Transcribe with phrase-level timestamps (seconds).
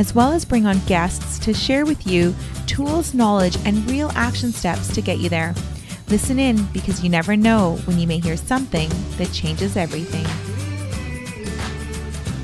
[0.00, 2.34] as well as bring on guests to share with you
[2.66, 5.54] tools, knowledge, and real action steps to get you there.
[6.08, 10.24] Listen in because you never know when you may hear something that changes everything.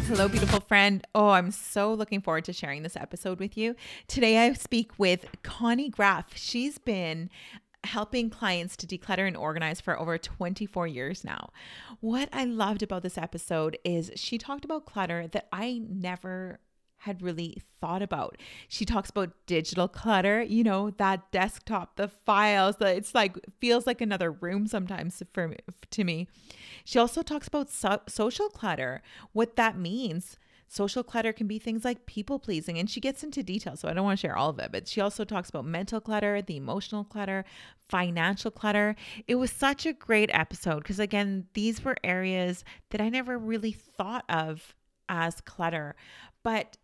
[0.07, 1.03] Hello, beautiful friend.
[1.15, 3.75] Oh, I'm so looking forward to sharing this episode with you.
[4.07, 6.37] Today, I speak with Connie Graf.
[6.37, 7.31] She's been
[7.85, 11.49] helping clients to declutter and organize for over 24 years now.
[12.01, 16.61] What I loved about this episode is she talked about clutter that I never
[17.07, 18.37] had really thought about.
[18.69, 23.87] She talks about digital clutter, you know, that desktop, the files, that it's like feels
[23.87, 25.55] like another room sometimes for
[25.91, 26.27] to me.
[26.85, 30.37] She also talks about so- social clutter, what that means.
[30.69, 33.93] Social clutter can be things like people pleasing, and she gets into detail, so I
[33.93, 34.73] don't want to share all of it.
[34.73, 37.45] But she also talks about mental clutter, the emotional clutter,
[37.89, 38.97] financial clutter.
[39.29, 43.71] It was such a great episode because, again, these were areas that I never really
[43.71, 44.75] thought of
[45.09, 45.95] as clutter.
[46.43, 46.79] But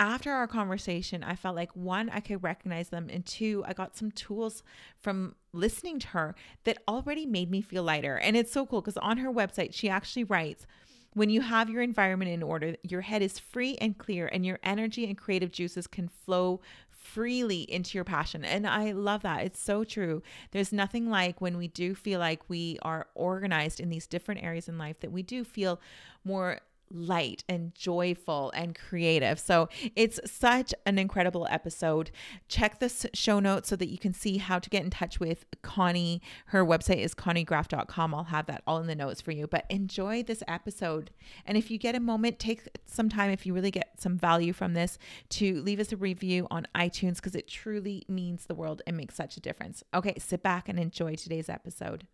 [0.00, 3.96] after our conversation, I felt like one, I could recognize them, and two, I got
[3.96, 4.62] some tools
[5.00, 8.16] from listening to her that already made me feel lighter.
[8.16, 10.66] And it's so cool because on her website, she actually writes,
[11.14, 14.60] when you have your environment in order, your head is free and clear, and your
[14.62, 18.44] energy and creative juices can flow freely into your passion.
[18.44, 19.44] And I love that.
[19.44, 20.22] It's so true.
[20.50, 24.68] There's nothing like when we do feel like we are organized in these different areas
[24.68, 25.80] in life that we do feel
[26.24, 26.60] more
[26.90, 29.38] light and joyful and creative.
[29.38, 32.10] So it's such an incredible episode.
[32.48, 35.46] Check the show notes so that you can see how to get in touch with
[35.62, 36.20] Connie.
[36.46, 38.14] Her website is conniegraf.com.
[38.14, 39.46] I'll have that all in the notes for you.
[39.46, 41.10] But enjoy this episode.
[41.46, 44.52] And if you get a moment, take some time if you really get some value
[44.52, 44.98] from this
[45.30, 49.14] to leave us a review on iTunes because it truly means the world and makes
[49.14, 49.82] such a difference.
[49.94, 52.06] Okay, sit back and enjoy today's episode.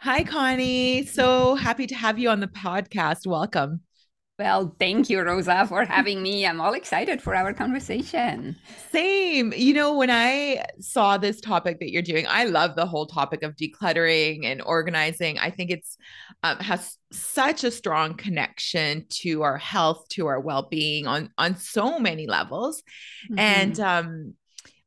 [0.00, 1.06] Hi, Connie.
[1.06, 3.26] So happy to have you on the podcast.
[3.26, 3.80] Welcome.
[4.36, 6.44] Well, thank you, Rosa, for having me.
[6.44, 8.56] I'm all excited for our conversation.
[8.90, 9.52] Same.
[9.56, 13.44] You know, when I saw this topic that you're doing, I love the whole topic
[13.44, 15.38] of decluttering and organizing.
[15.38, 15.96] I think it's
[16.42, 22.00] um, has such a strong connection to our health, to our well-being on on so
[22.00, 22.82] many levels.
[23.30, 23.38] Mm-hmm.
[23.38, 24.34] And um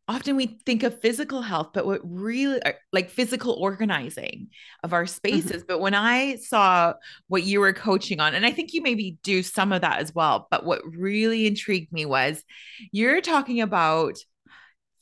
[0.07, 4.47] often we think of physical health, but what really uh, like physical organizing
[4.83, 5.15] of our mm-hmm.
[5.15, 5.63] spaces.
[5.63, 5.67] Mm-hmm.
[5.67, 6.93] But when I saw
[7.27, 10.15] what you were coaching on, and I think you maybe do some of that as
[10.15, 12.43] well, but what really intrigued me was
[12.91, 14.17] you're talking about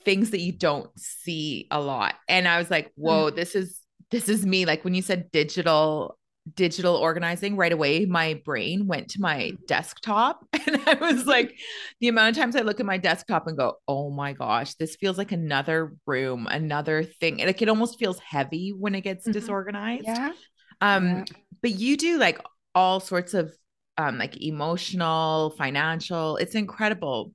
[0.03, 2.15] things that you don't see a lot.
[2.27, 3.35] And I was like, whoa, mm-hmm.
[3.35, 3.79] this is
[4.11, 4.65] this is me.
[4.65, 6.17] Like when you said digital
[6.53, 9.65] digital organizing right away my brain went to my mm-hmm.
[9.65, 11.57] desktop and i was like
[12.01, 14.95] the amount of times i look at my desktop and go oh my gosh this
[14.95, 19.31] feels like another room another thing like it almost feels heavy when it gets mm-hmm.
[19.31, 20.33] disorganized yeah
[20.81, 21.23] um yeah.
[21.63, 22.39] but you do like
[22.75, 23.51] all sorts of
[23.97, 27.33] um like emotional financial it's incredible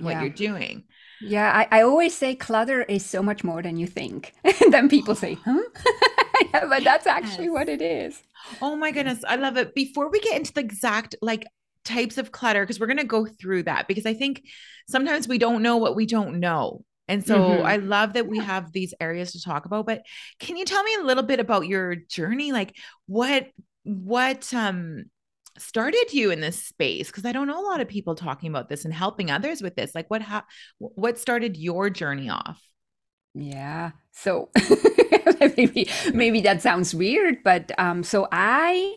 [0.00, 0.20] what yeah.
[0.22, 0.84] you're doing
[1.20, 4.32] yeah I, I always say clutter is so much more than you think
[4.70, 5.60] then people say huh
[6.52, 7.52] yeah, but that's actually yes.
[7.52, 8.22] what it is.
[8.60, 9.24] Oh my goodness.
[9.26, 9.74] I love it.
[9.74, 11.46] Before we get into the exact like
[11.84, 14.42] types of clutter, because we're going to go through that because I think
[14.88, 16.84] sometimes we don't know what we don't know.
[17.08, 17.66] And so mm-hmm.
[17.66, 19.86] I love that we have these areas to talk about.
[19.86, 20.02] But
[20.38, 22.52] can you tell me a little bit about your journey?
[22.52, 22.76] Like
[23.06, 23.46] what,
[23.84, 25.04] what, um,
[25.56, 28.68] started you in this space because i don't know a lot of people talking about
[28.68, 30.44] this and helping others with this like what ha-
[30.78, 32.62] what started your journey off
[33.34, 34.50] yeah so
[35.56, 38.96] maybe maybe that sounds weird, but um, so I.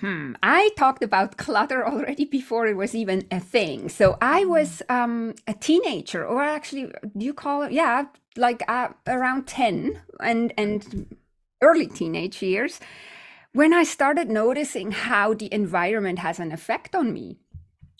[0.00, 0.34] Hmm.
[0.42, 3.88] I talked about clutter already before it was even a thing.
[3.88, 4.50] So I mm-hmm.
[4.50, 7.72] was um, a teenager, or actually, do you call it?
[7.72, 8.04] Yeah,
[8.36, 11.16] like uh, around ten and and
[11.62, 12.78] early teenage years,
[13.54, 17.38] when I started noticing how the environment has an effect on me.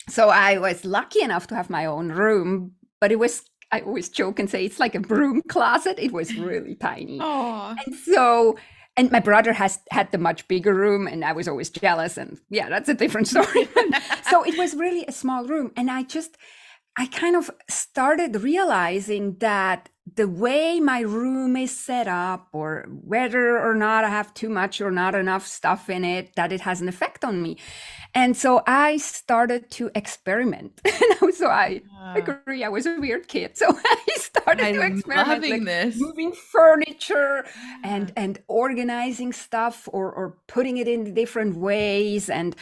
[0.07, 4.09] So I was lucky enough to have my own room, but it was I always
[4.09, 5.99] joke and say it's like a broom closet.
[5.99, 7.19] It was really tiny.
[7.19, 7.75] Aww.
[7.85, 8.57] And so,
[8.95, 12.17] and my brother has had the much bigger room, and I was always jealous.
[12.17, 13.67] And yeah, that's a different story.
[14.29, 15.71] so it was really a small room.
[15.75, 16.37] And I just,
[16.97, 23.59] I kind of started realizing that the way my room is set up, or whether
[23.59, 26.81] or not I have too much or not enough stuff in it, that it has
[26.81, 27.57] an effect on me.
[28.15, 30.81] And so I started to experiment.
[31.35, 31.81] so I
[32.15, 33.57] agree, I was a weird kid.
[33.57, 35.99] So I started I'm to experiment, like this.
[35.99, 37.45] moving furniture
[37.83, 42.55] and and organizing stuff, or or putting it in different ways, and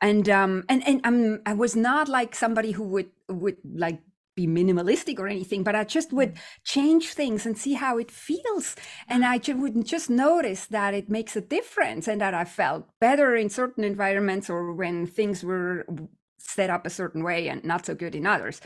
[0.00, 4.00] and um and and I'm I was not like somebody who would would like
[4.36, 6.38] be minimalistic or anything, but I just would mm.
[6.64, 8.76] change things and see how it feels.
[9.08, 12.88] And I just wouldn't just notice that it makes a difference and that I felt
[13.00, 15.86] better in certain environments or when things were
[16.38, 18.60] set up a certain way and not so good in others.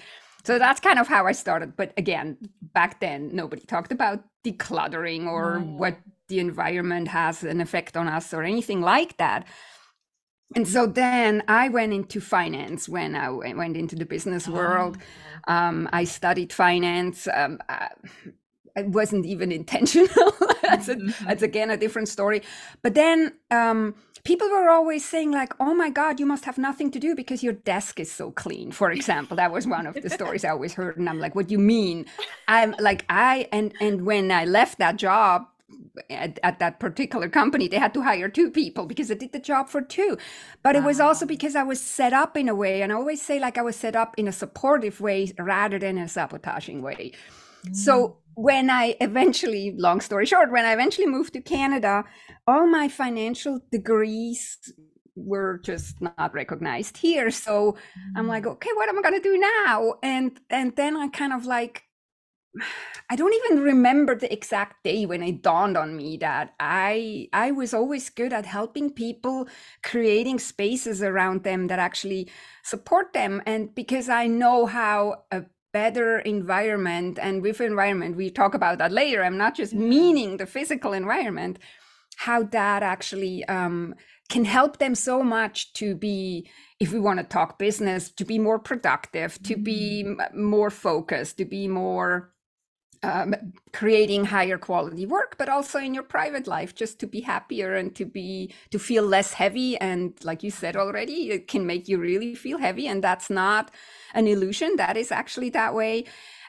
[0.44, 1.74] So that's kind of how I started.
[1.76, 5.96] But again, back then, nobody talked about decluttering or what
[6.28, 9.46] the environment has an effect on us or anything like that
[10.54, 14.98] and so then I went into finance when I went into the business world.
[15.48, 15.54] Oh.
[15.54, 17.28] Um, I studied finance.
[17.32, 17.88] Um, I,
[18.76, 20.08] it wasn't even intentional.
[20.62, 21.24] that's, a, mm-hmm.
[21.26, 22.42] that's again a different story.
[22.82, 26.90] But then um, people were always saying like, "Oh my God, you must have nothing
[26.92, 30.10] to do because your desk is so clean." For example, that was one of the
[30.10, 32.06] stories I always heard, and I'm like, "What do you mean?"
[32.48, 35.46] I'm like, I and and when I left that job
[36.10, 39.38] at, at, that particular company they had to hire two people because i did the
[39.38, 40.16] job for two
[40.62, 40.80] but wow.
[40.80, 43.38] it was also because i was set up in a way and i always say
[43.38, 47.12] like i was set up in a supportive way rather than a sabotaging way
[47.66, 47.74] mm.
[47.74, 52.04] so when i eventually long story short when i eventually moved to canada
[52.46, 54.58] all my financial degrees
[55.16, 57.78] were just not recognized here so mm.
[58.16, 61.32] i'm like okay what am i going to do now and and then i kind
[61.32, 61.83] of like
[63.10, 67.50] I don't even remember the exact day when it dawned on me that I I
[67.50, 69.48] was always good at helping people
[69.82, 72.30] creating spaces around them that actually
[72.62, 78.54] support them and because I know how a better environment and with environment we talk
[78.54, 81.58] about that later I'm not just meaning the physical environment
[82.16, 83.94] how that actually um,
[84.28, 86.48] can help them so much to be
[86.80, 90.34] if we want to talk business to be more productive to be mm.
[90.34, 92.33] more focused to be more
[93.04, 93.34] um,
[93.72, 97.94] creating higher quality work but also in your private life just to be happier and
[97.94, 99.76] to be to feel less heavy.
[99.78, 103.70] And like you said already it can make you really feel heavy and that's not
[104.14, 104.76] an illusion.
[104.76, 106.04] That is actually that way.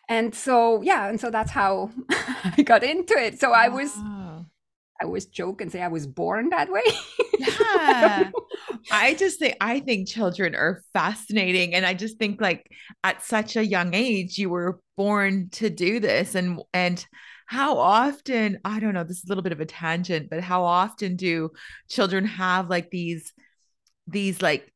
[0.07, 1.91] And so yeah and so that's how
[2.57, 3.39] i got into it.
[3.39, 3.91] So i was
[5.01, 6.83] I always joke and say I was born that way.
[7.38, 8.31] yeah.
[8.92, 11.75] I just think I think children are fascinating.
[11.75, 12.69] And I just think like
[13.03, 16.36] at such a young age, you were born to do this.
[16.36, 17.06] And and
[17.47, 20.63] how often, I don't know, this is a little bit of a tangent, but how
[20.63, 21.51] often do
[21.89, 23.33] children have like these
[24.07, 24.71] these like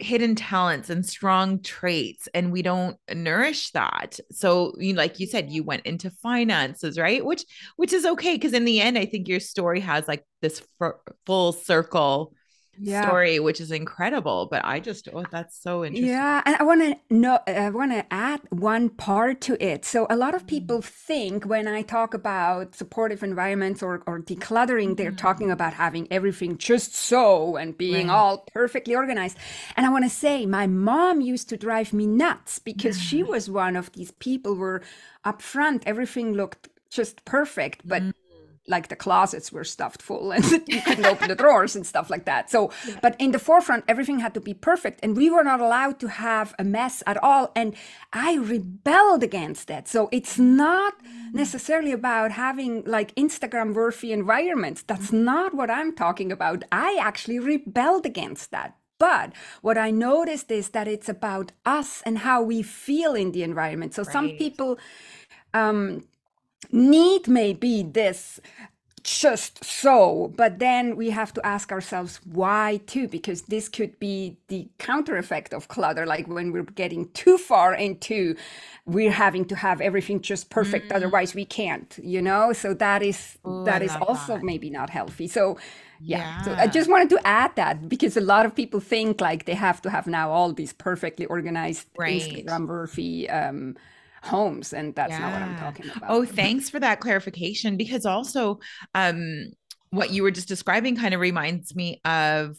[0.00, 4.18] hidden talents and strong traits and we don't nourish that.
[4.30, 7.24] So you like you said you went into finances right?
[7.24, 7.44] Which
[7.76, 10.92] which is okay because in the end i think your story has like this f-
[11.26, 12.32] full circle
[12.80, 13.06] yeah.
[13.06, 14.46] story, which is incredible.
[14.50, 16.10] But I just, oh, that's so interesting.
[16.10, 19.84] Yeah, and I want to know, I want to add one part to it.
[19.84, 20.48] So a lot of mm.
[20.48, 25.16] people think when I talk about supportive environments or, or decluttering, they're mm-hmm.
[25.16, 28.14] talking about having everything just so and being right.
[28.14, 29.36] all perfectly organized.
[29.76, 33.50] And I want to say, my mom used to drive me nuts because she was
[33.50, 34.82] one of these people where
[35.24, 38.12] up front everything looked just perfect, but mm
[38.68, 42.24] like the closets were stuffed full and you couldn't open the drawers and stuff like
[42.26, 42.50] that.
[42.50, 42.98] So, yeah.
[43.02, 46.08] but in the forefront, everything had to be perfect and we were not allowed to
[46.08, 47.50] have a mess at all.
[47.56, 47.74] And
[48.12, 49.88] I rebelled against that.
[49.88, 50.94] So it's not
[51.32, 54.82] necessarily about having like Instagram worthy environments.
[54.82, 56.64] That's not what I'm talking about.
[56.70, 58.76] I actually rebelled against that.
[58.98, 63.44] But what I noticed is that it's about us and how we feel in the
[63.44, 63.94] environment.
[63.94, 64.12] So right.
[64.12, 64.78] some people,
[65.54, 66.04] um,
[66.70, 68.40] need may be this
[69.02, 74.36] just so but then we have to ask ourselves why too because this could be
[74.48, 78.34] the counter effect of clutter like when we're getting too far into
[78.84, 80.96] we're having to have everything just perfect mm.
[80.96, 84.42] otherwise we can't you know so that is Ooh, that is also that.
[84.42, 85.56] maybe not healthy so
[86.00, 86.18] yeah.
[86.18, 86.42] yeah.
[86.42, 89.54] So I just wanted to add that because a lot of people think like they
[89.54, 92.22] have to have now all these perfectly organized right.
[92.22, 93.76] Instagram worthy um,
[94.22, 95.18] homes and that's yeah.
[95.18, 98.58] not what i'm talking about oh thanks for that clarification because also
[98.94, 99.46] um
[99.90, 102.56] what you were just describing kind of reminds me of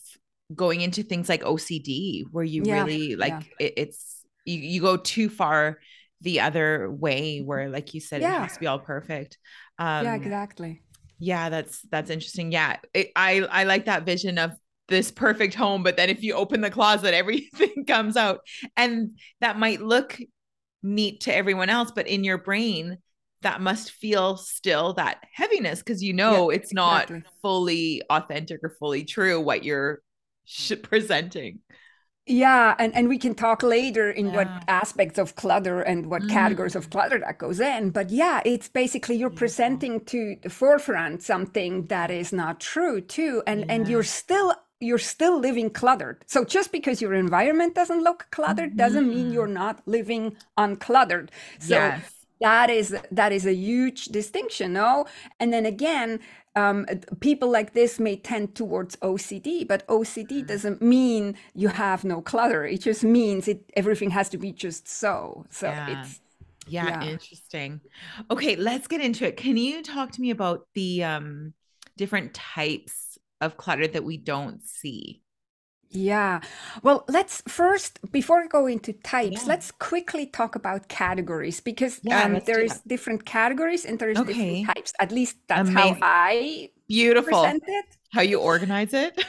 [0.56, 2.82] going into things like ocd where you yeah.
[2.82, 3.68] really like yeah.
[3.68, 5.80] it, it's you, you go too far
[6.22, 9.38] the other way where like you said it has to be all perfect
[9.78, 10.82] um yeah exactly
[11.20, 14.52] yeah that's that's interesting yeah it, i i like that vision of
[14.88, 18.40] this perfect home but then if you open the closet everything comes out
[18.76, 20.18] and that might look
[20.82, 22.98] neat to everyone else, but in your brain,
[23.42, 27.32] that must feel still that heaviness because you know yeah, it's not exactly.
[27.42, 30.02] fully authentic or fully true what you're
[30.46, 31.60] sh- presenting.
[32.26, 34.36] Yeah, and, and we can talk later in yeah.
[34.36, 36.30] what aspects of clutter and what mm.
[36.30, 37.90] categories of clutter that goes in.
[37.90, 43.42] But yeah, it's basically you're presenting to the forefront something that is not true too.
[43.48, 43.66] And yeah.
[43.70, 46.24] and you're still you're still living cluttered.
[46.26, 48.78] So just because your environment doesn't look cluttered mm-hmm.
[48.78, 51.30] doesn't mean you're not living uncluttered.
[51.60, 52.14] So yes.
[52.40, 55.06] that is that is a huge distinction, no?
[55.40, 56.20] And then again,
[56.56, 56.86] um,
[57.20, 60.48] people like this may tend towards OCD, but OCD mm.
[60.48, 62.66] doesn't mean you have no clutter.
[62.66, 65.46] It just means it everything has to be just so.
[65.50, 66.02] So yeah.
[66.02, 66.22] it's
[66.68, 67.82] yeah, yeah, interesting.
[68.30, 69.38] Okay, let's get into it.
[69.38, 71.54] Can you talk to me about the um,
[71.98, 73.09] different types
[73.42, 75.22] of clutter that we don't see?
[75.92, 76.42] Yeah.
[76.84, 79.48] Well, let's first, before we go into types, yeah.
[79.48, 84.34] let's quickly talk about categories because yeah, um, there is different categories and there's okay.
[84.34, 84.94] different types.
[85.00, 85.96] At least that's Amazing.
[85.96, 87.86] how I beautiful it.
[88.12, 89.24] How you organize it.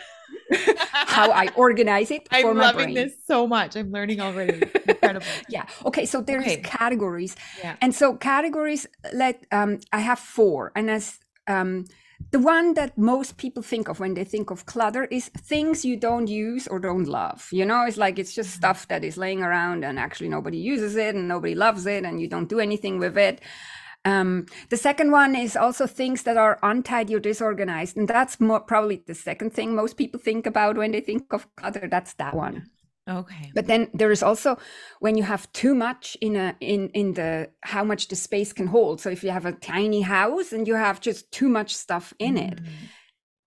[0.93, 2.29] how I organize it.
[2.33, 3.77] I'm loving this so much.
[3.77, 4.63] I'm learning already.
[4.87, 5.27] Incredible.
[5.49, 5.67] yeah.
[5.87, 6.05] Okay.
[6.05, 6.61] So there's okay.
[6.63, 7.37] categories.
[7.59, 7.77] Yeah.
[7.81, 10.73] And so categories let um I have four.
[10.77, 11.87] And as um
[12.31, 15.97] the one that most people think of when they think of clutter is things you
[15.97, 17.49] don't use or don't love.
[17.51, 18.61] You know, it's like it's just mm-hmm.
[18.61, 22.21] stuff that is laying around and actually nobody uses it and nobody loves it and
[22.21, 23.41] you don't do anything with it.
[24.05, 27.97] Um, the second one is also things that are untidy or disorganized.
[27.97, 31.55] And that's more probably the second thing most people think about when they think of
[31.57, 31.89] clutter.
[31.91, 32.71] That's that one.
[33.11, 33.51] Okay.
[33.55, 34.57] But then there is also
[35.01, 38.69] when you have too much in a in in the how much the space can
[38.69, 39.01] hold.
[39.01, 42.37] So if you have a tiny house and you have just too much stuff in
[42.37, 42.53] mm.
[42.53, 42.61] it,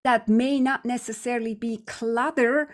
[0.03, 2.69] that may not necessarily be clutter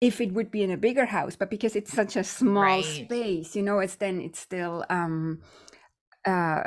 [0.00, 2.84] if it would be in a bigger house, but because it's such a small right.
[2.84, 5.40] space, you know, it's then it's still um
[6.26, 6.62] uh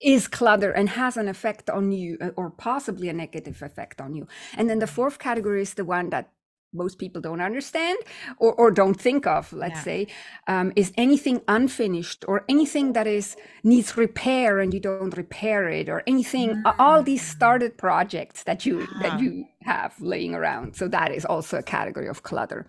[0.00, 4.14] is clutter and has an effect on you uh, or possibly a negative effect on
[4.14, 4.28] you.
[4.56, 6.30] And then the fourth category is the one that
[6.72, 7.98] most people don't understand
[8.38, 9.82] or, or don't think of let's yeah.
[9.82, 10.06] say
[10.46, 15.88] um, is anything unfinished or anything that is needs repair and you don't repair it
[15.88, 16.80] or anything mm-hmm.
[16.80, 17.36] all these mm.
[17.36, 22.08] started projects that you that you have laying around so that is also a category
[22.08, 22.66] of clutter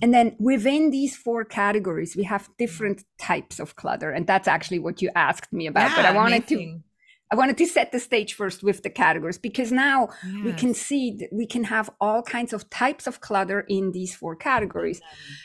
[0.00, 4.78] and then within these four categories we have different types of clutter and that's actually
[4.78, 6.82] what you asked me about yeah, but i wanted amazing.
[6.82, 6.87] to
[7.30, 10.44] I wanted to set the stage first with the categories because now yes.
[10.44, 14.14] we can see that we can have all kinds of types of clutter in these
[14.14, 15.00] four categories.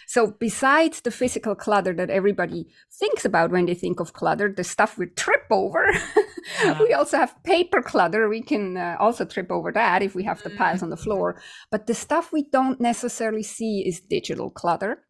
[0.08, 4.64] So besides the physical clutter that everybody thinks about when they think of clutter, the
[4.64, 5.92] stuff we trip over,
[6.64, 6.82] yeah.
[6.82, 8.30] we also have paper clutter.
[8.30, 11.42] We can uh, also trip over that if we have the piles on the floor.
[11.70, 15.04] But the stuff we don't necessarily see is digital clutter.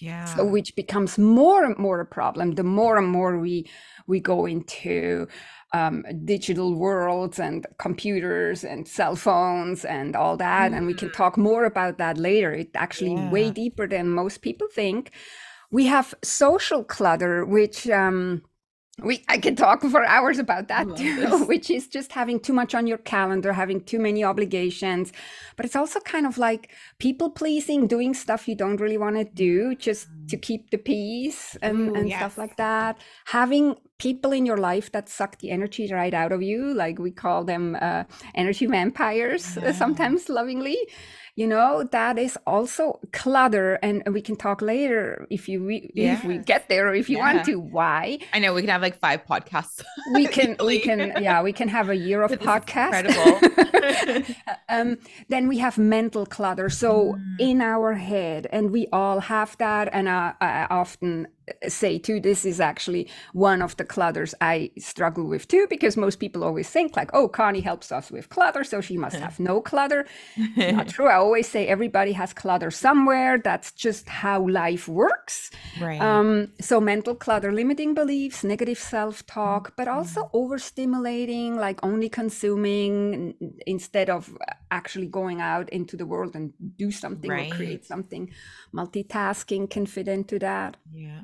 [0.00, 0.24] Yeah.
[0.24, 3.70] So which becomes more and more a problem the more and more we
[4.06, 5.28] we go into
[5.74, 10.70] um, digital worlds and computers and cell phones and all that.
[10.70, 10.76] Mm.
[10.76, 11.14] And we can mm.
[11.14, 12.52] talk more about that later.
[12.52, 13.30] It's actually yeah.
[13.30, 15.10] way deeper than most people think.
[15.72, 18.42] We have social clutter, which um,
[19.02, 22.74] we I can talk for hours about that too, which is just having too much
[22.74, 25.12] on your calendar, having too many obligations.
[25.56, 29.24] But it's also kind of like people pleasing, doing stuff you don't really want to
[29.24, 32.18] do just to keep the peace and, Ooh, and yes.
[32.18, 32.98] stuff like that.
[33.26, 37.10] Having people in your life that suck the energy right out of you, like we
[37.10, 39.72] call them uh, energy vampires, yeah.
[39.72, 40.78] sometimes lovingly
[41.36, 46.18] you know that is also clutter and we can talk later if you we, yes.
[46.18, 47.34] if we get there or if you yeah.
[47.34, 49.82] want to why i know we can have like five podcasts
[50.14, 54.34] we can we can yeah we can have a year of podcast incredible
[54.68, 54.96] um,
[55.28, 57.40] then we have mental clutter so mm.
[57.40, 61.26] in our head and we all have that and I, I often
[61.68, 66.16] say too this is actually one of the clutters i struggle with too because most
[66.16, 69.60] people always think like oh connie helps us with clutter so she must have no
[69.60, 70.06] clutter.
[70.56, 71.06] Not true.
[71.06, 73.38] I always say everybody has clutter somewhere.
[73.38, 75.50] That's just how life works.
[75.80, 76.00] Right.
[76.00, 80.36] Um, so mental clutter limiting beliefs negative self-talk but also mm-hmm.
[80.36, 83.34] overstimulating like only consuming
[83.66, 84.36] instead of
[84.70, 87.52] actually going out into the world and do something right.
[87.52, 88.30] or create something.
[88.74, 90.76] Multitasking can fit into that.
[90.92, 91.22] Yeah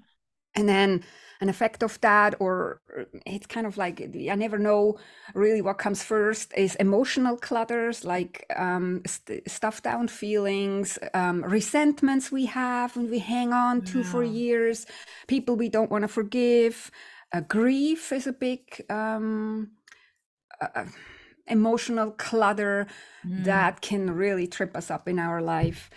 [0.54, 1.02] and then
[1.40, 2.80] an effect of that or
[3.26, 4.98] it's kind of like i never know
[5.34, 12.30] really what comes first is emotional clutters like um, st- stuff down feelings um, resentments
[12.30, 14.86] we have and we hang on to for years
[15.28, 16.90] people we don't want to forgive
[17.32, 19.70] uh, grief is a big um,
[20.60, 20.84] uh,
[21.46, 22.86] emotional clutter
[23.26, 23.44] mm.
[23.44, 25.90] that can really trip us up in our life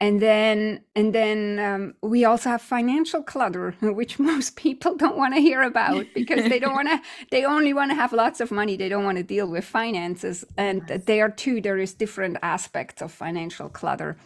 [0.00, 5.34] and then and then um, we also have financial clutter which most people don't want
[5.34, 8.50] to hear about because they don't want to they only want to have lots of
[8.50, 11.02] money they don't want to deal with finances and yes.
[11.04, 14.16] there too there is different aspects of financial clutter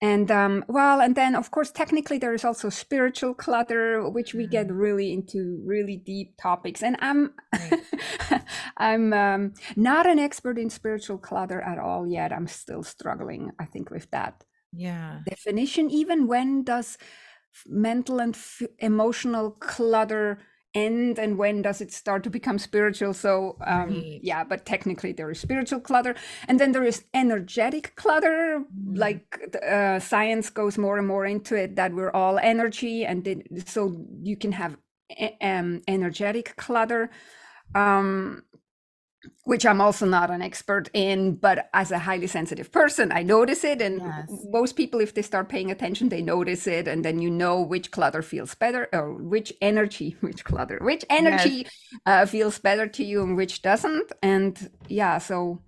[0.00, 4.46] and um, well and then of course technically there is also spiritual clutter which we
[4.46, 4.76] get mm-hmm.
[4.76, 8.42] really into really deep topics and i'm right.
[8.76, 13.64] i'm um, not an expert in spiritual clutter at all yet i'm still struggling i
[13.64, 16.98] think with that yeah definition even when does
[17.66, 20.38] mental and f- emotional clutter
[20.74, 24.20] end and when does it start to become spiritual so um right.
[24.22, 26.14] yeah but technically there is spiritual clutter
[26.46, 28.98] and then there is energetic clutter mm.
[28.98, 34.04] like uh, science goes more and more into it that we're all energy and so
[34.22, 34.76] you can have
[35.40, 37.10] um, energetic clutter
[37.74, 38.42] um
[39.44, 43.64] which I'm also not an expert in, but as a highly sensitive person, I notice
[43.64, 43.82] it.
[43.82, 44.28] And yes.
[44.50, 46.86] most people, if they start paying attention, they notice it.
[46.86, 51.66] And then you know which clutter feels better or which energy, which clutter, which energy
[51.66, 52.00] yes.
[52.06, 54.12] uh, feels better to you and which doesn't.
[54.22, 55.62] And yeah, so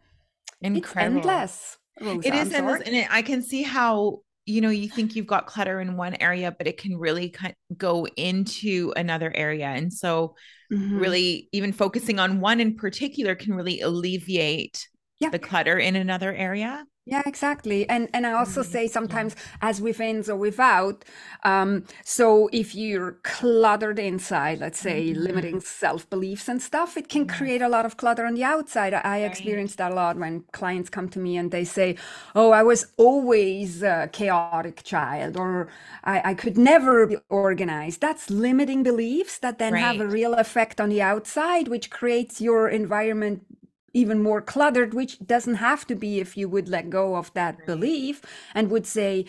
[0.61, 1.19] Incredible.
[1.19, 1.77] it's endless.
[2.01, 2.83] Rosa, it is endless.
[2.87, 6.51] And I can see how you know you think you've got clutter in one area
[6.51, 7.33] but it can really
[7.77, 10.35] go into another area and so
[10.73, 10.99] mm-hmm.
[10.99, 14.89] really even focusing on one in particular can really alleviate
[15.21, 15.31] yeah.
[15.31, 18.73] the clutter in another area yeah exactly and and i also mm-hmm.
[18.73, 21.05] say sometimes as within or without
[21.45, 25.23] um so if you're cluttered inside let's say mm-hmm.
[25.23, 28.95] limiting self beliefs and stuff it can create a lot of clutter on the outside
[28.95, 31.97] i experience that a lot when clients come to me and they say
[32.35, 35.69] oh i was always a chaotic child or
[36.05, 39.81] i, I could never be organized that's limiting beliefs that then right.
[39.81, 43.45] have a real effect on the outside which creates your environment
[43.93, 47.57] even more cluttered, which doesn't have to be if you would let go of that
[47.59, 47.67] right.
[47.67, 48.23] belief
[48.55, 49.27] and would say,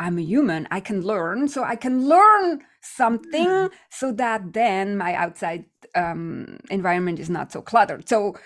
[0.00, 1.48] I'm a human, I can learn.
[1.48, 3.74] So I can learn something mm-hmm.
[3.90, 5.64] so that then my outside
[5.94, 8.08] um, environment is not so cluttered.
[8.08, 8.36] So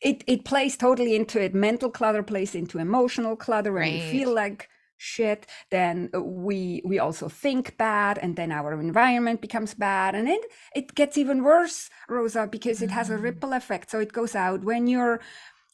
[0.00, 1.54] it, it plays totally into it.
[1.54, 3.92] Mental clutter plays into emotional clutter right.
[3.92, 9.72] you feel like shit then we we also think bad and then our environment becomes
[9.74, 13.22] bad and it it gets even worse rosa because it has a mm.
[13.22, 15.20] ripple effect so it goes out when you're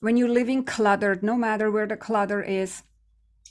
[0.00, 2.82] when you're living cluttered no matter where the clutter is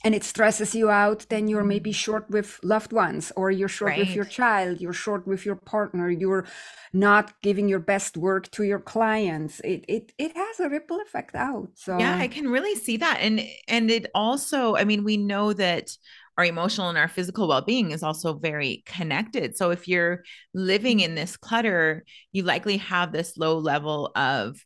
[0.02, 3.92] and it stresses you out, then you're maybe short with loved ones, or you're short
[3.92, 4.00] right.
[4.00, 6.46] with your child, you're short with your partner, you're
[6.92, 9.60] not giving your best work to your clients.
[9.60, 11.70] It it it has a ripple effect out.
[11.74, 13.18] So yeah, I can really see that.
[13.20, 15.90] And and it also, I mean, we know that
[16.36, 19.56] our emotional and our physical well-being is also very connected.
[19.56, 21.04] So if you're living mm.
[21.04, 24.56] in this clutter, you likely have this low level of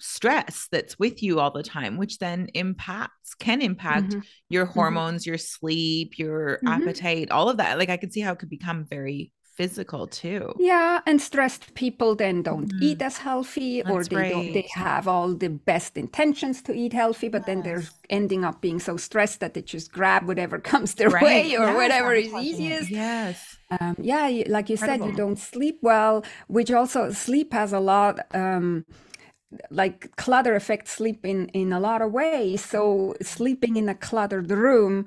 [0.00, 4.20] stress that's with you all the time which then impacts can impact mm-hmm.
[4.48, 4.74] your mm-hmm.
[4.74, 5.30] hormones mm-hmm.
[5.30, 6.68] your sleep your mm-hmm.
[6.68, 10.52] appetite all of that like i can see how it could become very physical too
[10.58, 12.82] yeah and stressed people then don't mm-hmm.
[12.82, 14.32] eat as healthy that's or they right.
[14.32, 17.46] don't they have all the best intentions to eat healthy but yes.
[17.46, 21.22] then they're ending up being so stressed that they just grab whatever comes their right.
[21.22, 25.06] way or whatever is easiest yes um, yeah like you Incredible.
[25.06, 28.84] said you don't sleep well which also sleep has a lot um,
[29.70, 34.50] like clutter affects sleep in in a lot of ways so sleeping in a cluttered
[34.50, 35.06] room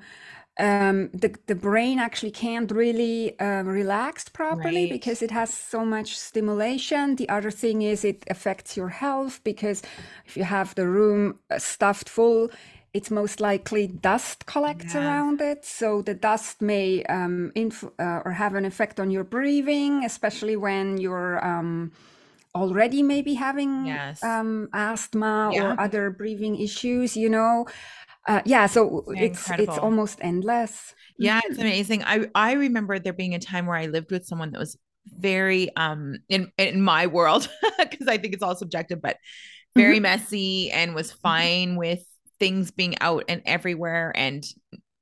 [0.58, 4.90] um, the, the brain actually can't really uh, relax properly right.
[4.90, 7.14] because it has so much stimulation.
[7.14, 9.82] The other thing is it affects your health because
[10.26, 12.50] if you have the room uh, stuffed full,
[12.92, 15.04] it's most likely dust collects yeah.
[15.06, 15.64] around it.
[15.64, 20.56] So the dust may um, inf- uh, or have an effect on your breathing, especially
[20.56, 21.44] when you're.
[21.44, 21.92] Um,
[22.54, 24.22] already maybe having yes.
[24.22, 25.72] um, asthma yeah.
[25.72, 27.66] or other breathing issues, you know.
[28.26, 30.94] Uh, yeah, so it's it's almost endless.
[31.18, 31.62] Yeah, it's mm-hmm.
[31.62, 32.04] amazing.
[32.04, 35.74] I I remember there being a time where I lived with someone that was very
[35.76, 39.16] um in in my world because I think it's all subjective, but
[39.74, 40.02] very mm-hmm.
[40.02, 41.20] messy and was mm-hmm.
[41.20, 41.78] fine mm-hmm.
[41.78, 42.04] with
[42.38, 44.44] things being out and everywhere and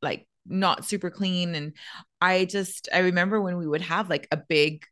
[0.03, 1.73] like not super clean and
[2.21, 4.85] I just I remember when we would have like a big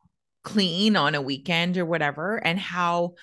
[0.44, 3.14] clean on a weekend or whatever and how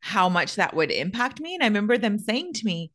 [0.00, 1.54] how much that would impact me.
[1.54, 2.92] And i remember them saying to me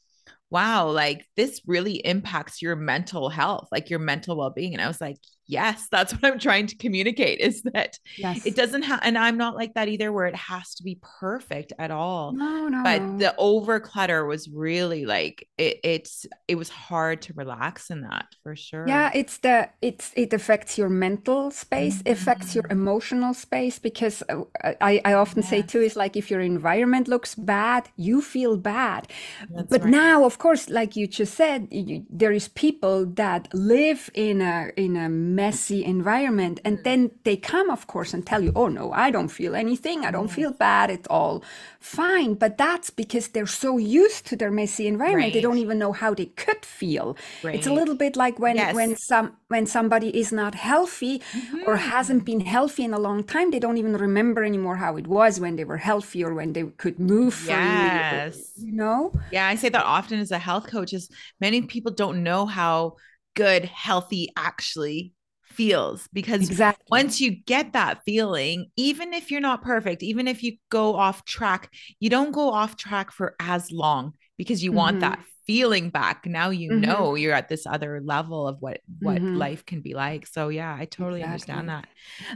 [0.49, 4.73] wow like this really impacts your mental health like your mental well-being.
[4.73, 8.43] And i was like yes that's what i'm trying to communicate is that Yes.
[8.43, 11.73] it doesn't have and i'm not like that either where it has to be perfect
[11.79, 16.69] at all No, no, but the over clutter was really like it, it's it was
[16.69, 21.49] hard to relax in that for sure Yeah, it's the it's it affects your mental
[21.49, 22.69] space, affects your Mhm.
[22.69, 24.43] emotional space because uh,
[24.79, 25.81] I I often say too Yes.
[25.81, 29.08] is like if your environment looks bad, you feel bad.
[29.49, 33.47] that's But right now, of course, like you just said, you, there is people that
[33.55, 36.84] live in a in a messy environment, and Mhm.
[36.84, 40.06] then they come, of course, and tell you, "Oh no, I don't feel anything.
[40.06, 40.89] I don't feel bad.
[40.91, 41.43] at all
[41.80, 45.91] fine." But that's because they're so used to their messy environment, they don't even know
[45.93, 47.15] how they could feel.
[47.52, 51.21] It's a little bit like when when some when somebody is not healthy
[51.62, 55.08] or hasn't been healthy in a long time, they don't even remember anymore how it
[55.08, 58.06] was when they were healthy or when they could move freely.
[58.10, 59.13] Yes you know.
[59.30, 61.10] Yeah, I say that often as a health coach is
[61.41, 62.95] many people don't know how
[63.36, 65.13] good healthy actually
[65.55, 66.91] feels because Exactly.
[66.91, 71.25] once you get that feeling, even if you're not perfect, even if you go off
[71.25, 75.89] track, you don't go off track for as long because you want hmm that feeling
[75.89, 76.25] back.
[76.25, 79.81] Now you hmm know you're at this other level of what what hmm life can
[79.81, 80.27] be like.
[80.27, 81.87] So yeah, I totally understand that.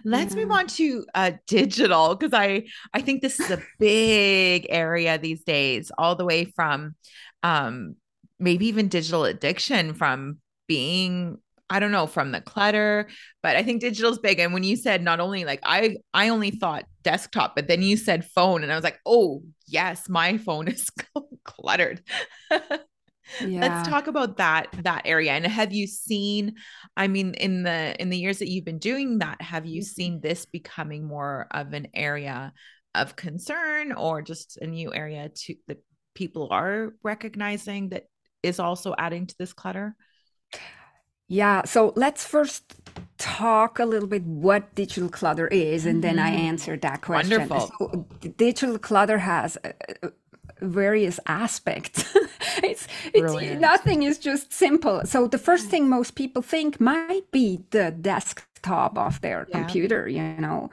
[0.04, 5.18] Let's move on to uh digital because I I think this is a big area
[5.18, 6.96] these days, all the way from
[7.44, 7.96] um
[8.40, 11.38] maybe even digital addiction from being
[11.70, 13.08] I don't know from the clutter,
[13.44, 14.40] but I think digital's big.
[14.40, 17.98] And when you said not only like I I only thought desktop, but then you
[17.98, 20.90] said phone, and I was like, oh yes, my phone is
[21.44, 22.02] cluttered.
[23.42, 25.32] Let's talk about that that area.
[25.34, 26.56] And have you seen,
[26.98, 29.86] I mean, in the in the years that you've been doing that, have you mm-hmm.
[29.86, 32.54] seen this becoming more of an area
[32.96, 35.84] of concern or just a new area to that
[36.16, 38.06] people are recognizing that
[38.42, 39.96] is also adding to this clutter?
[41.30, 41.64] Yeah.
[41.66, 42.64] So let's first
[43.18, 46.40] talk a little bit what digital clutter is, and then I Mhm.
[46.50, 47.40] answer that question.
[47.40, 47.72] Wonderful.
[47.80, 48.06] So
[48.38, 49.72] digital clutter has uh,
[50.04, 50.10] uh,
[50.62, 52.04] various aspects.
[52.64, 55.02] it's it's nothing is just simple.
[55.06, 59.58] So the first thing most people think might be the desktop of their Yeah.
[59.60, 60.70] computer, you know.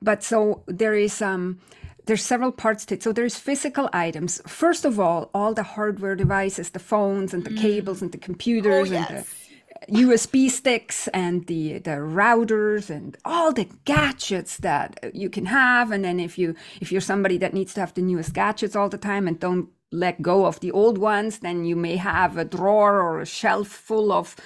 [0.00, 1.58] But so there is um
[2.06, 3.02] there's several parts to it.
[3.02, 4.40] So there's physical items.
[4.46, 8.02] First of all, all the hardware devices, the phones and the cables Mm.
[8.02, 9.47] and the Oh, computers and the yes.
[9.88, 15.90] USB sticks and the the routers and all the gadgets that you can have.
[15.92, 18.88] And then if you if you're somebody that needs to have the newest gadgets all
[18.88, 22.44] the time and don't let go of the old ones, then you may have a
[22.44, 24.36] drawer or a shelf full of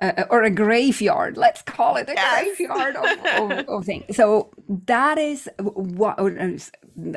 [0.00, 1.36] uh, or a graveyard.
[1.36, 2.44] Let's call it a Yes.
[2.44, 4.16] graveyard of, of, of things.
[4.16, 4.50] So
[4.86, 6.58] that is what I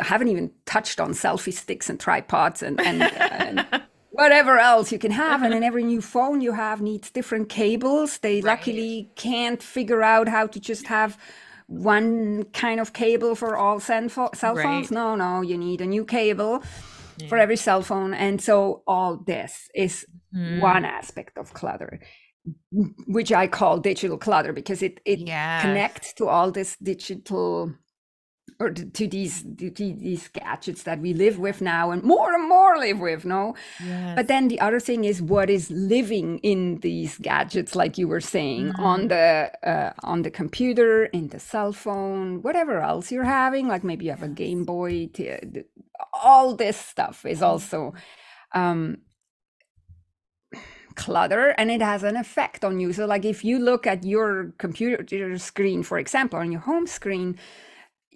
[0.01, 3.65] haven't even touched on selfie sticks and tripods and and, and
[4.17, 5.43] whatever else you can have.
[5.43, 8.19] And then every new phone you have needs different cables.
[8.19, 8.45] They Right.
[8.45, 11.17] luckily can't figure out how to just have
[11.67, 14.43] one kind of cable for all cell phones.
[14.43, 14.91] Right.
[14.91, 16.63] No, no, you need a new cable
[17.29, 18.13] for every cell phone.
[18.13, 20.61] And so all this is Mm.
[20.61, 21.99] one aspect of clutter
[23.07, 25.61] which I call digital clutter because it it Yes.
[25.61, 27.73] connects to all this digital
[28.59, 32.77] or to these to these gadgets that we live with now and more and more
[32.77, 34.15] live with no Yes.
[34.15, 38.21] but then the other thing is what is living in these gadgets like you were
[38.21, 38.79] saying Mhm.
[38.79, 43.83] on the uh, on the computer in the cell phone whatever else you're having like
[43.83, 45.37] maybe you have a game boy t-
[46.13, 47.93] all this stuff is also
[48.53, 48.97] um
[50.95, 54.51] clutter and it has an effect on you so like if you look at your
[54.57, 57.37] computer screen for example on your home screen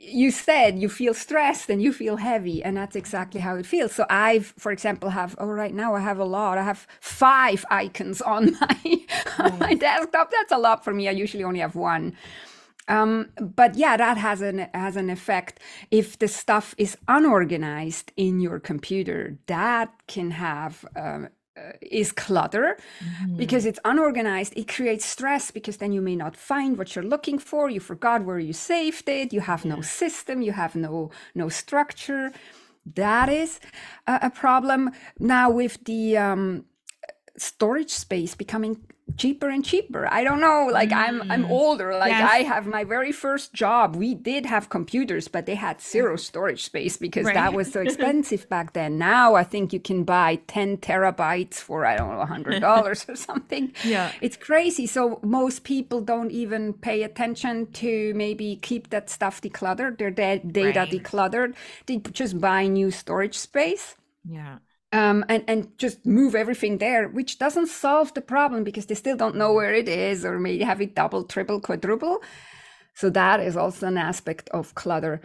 [0.04, 3.94] you said you feel stressed and you feel heavy and that's exactly how it feels.
[3.94, 6.58] So i've for example have oh right now i have a lot.
[6.58, 9.06] I have five icons on my
[9.38, 10.32] on my desktop.
[10.32, 11.08] That's a lot for me.
[11.08, 12.16] I usually only have one.
[12.88, 15.60] Um, but yeah that has an has an effect.
[15.92, 22.78] If the stuff is unorganized in your computer that can have um, uh, is clutter.
[23.02, 23.38] Mhm.
[23.38, 27.40] because it's unorganized it creates stress because then you may not find what you're looking
[27.40, 31.50] for you forgot where you saved it you have no system you have no no
[31.50, 32.32] structure.
[32.96, 33.60] That is
[34.08, 34.90] a, a problem.
[35.20, 36.66] Now with the um,
[37.38, 38.78] storage space becoming
[39.18, 41.50] cheaper and cheaper i don't know like i'm i'm Mm.
[41.50, 42.30] older like Yes.
[42.32, 46.64] i have my very first job we did have computers but they had zero storage
[46.64, 50.78] space because that was so expensive back then now i think you can buy 10
[50.78, 54.12] terabytes for i don't know 100 dollars or something Yeah.
[54.22, 59.98] it's crazy so most people don't even pay attention to maybe keep that stuff decluttered
[59.98, 60.92] their da- data Right.
[60.92, 61.56] decluttered
[61.88, 63.96] they just buy new storage space
[64.30, 64.58] Yeah.
[64.94, 69.18] Um, and and just move everything there, which doesn't solve the problem because they still
[69.18, 72.22] don't know where it is, or maybe have it double, triple, quadruple.
[72.96, 75.22] So that is also an aspect of clutter.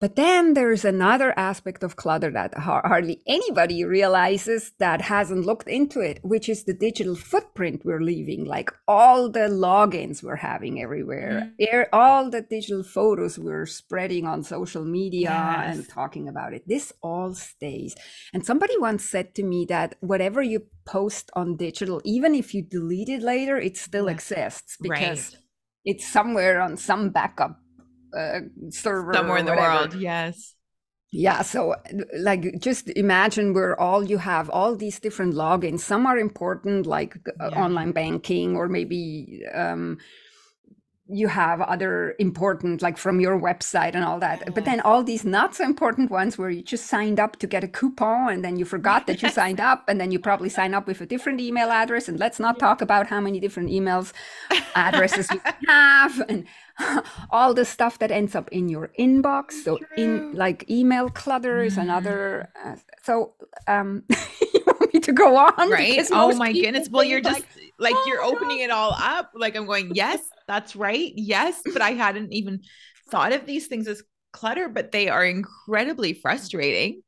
[0.00, 6.00] But then there's another aspect of clutter that hardly anybody realizes that hasn't looked into
[6.00, 11.52] it, which is the digital footprint we're leaving, like all the logins we're having everywhere,
[11.60, 11.86] mm.
[11.92, 15.76] all the digital photos we're spreading on social media yes.
[15.76, 16.62] and talking about it.
[16.68, 17.96] This all stays.
[18.32, 22.62] And somebody once said to me that whatever you post on digital, even if you
[22.62, 25.42] delete it later, it still exists because right.
[25.84, 27.58] it's somewhere on some backup
[28.16, 28.40] uh,
[28.70, 30.54] server somewhere in the world yes.
[31.10, 31.74] Yeah so
[32.18, 35.80] like just imagine where all you have all these different logins.
[35.80, 37.64] Some are important like uh, yeah.
[37.64, 39.98] online banking or maybe um,
[41.10, 44.54] you have other important like from your website and all that.
[44.54, 47.64] But then all these not so important ones where you just signed up to get
[47.64, 50.74] a coupon and then you forgot that you signed up and then you probably sign
[50.74, 54.12] up with a different email address and let's not talk about how many different emails
[54.74, 56.46] addresses you have and
[57.30, 59.52] all the stuff that ends up in your inbox.
[59.52, 62.72] So in like email clutter is another mm.
[62.72, 63.32] uh, so
[63.66, 66.06] um you want me to go on right?
[66.12, 66.90] oh my goodness.
[66.90, 68.64] Well you're just like, like oh you're opening God.
[68.64, 69.32] it all up.
[69.34, 71.12] Like i'm going yes that's right.
[71.14, 71.60] Yes.
[71.72, 72.62] But I hadn't even
[73.10, 77.02] thought of these things as clutter, but they are incredibly frustrating.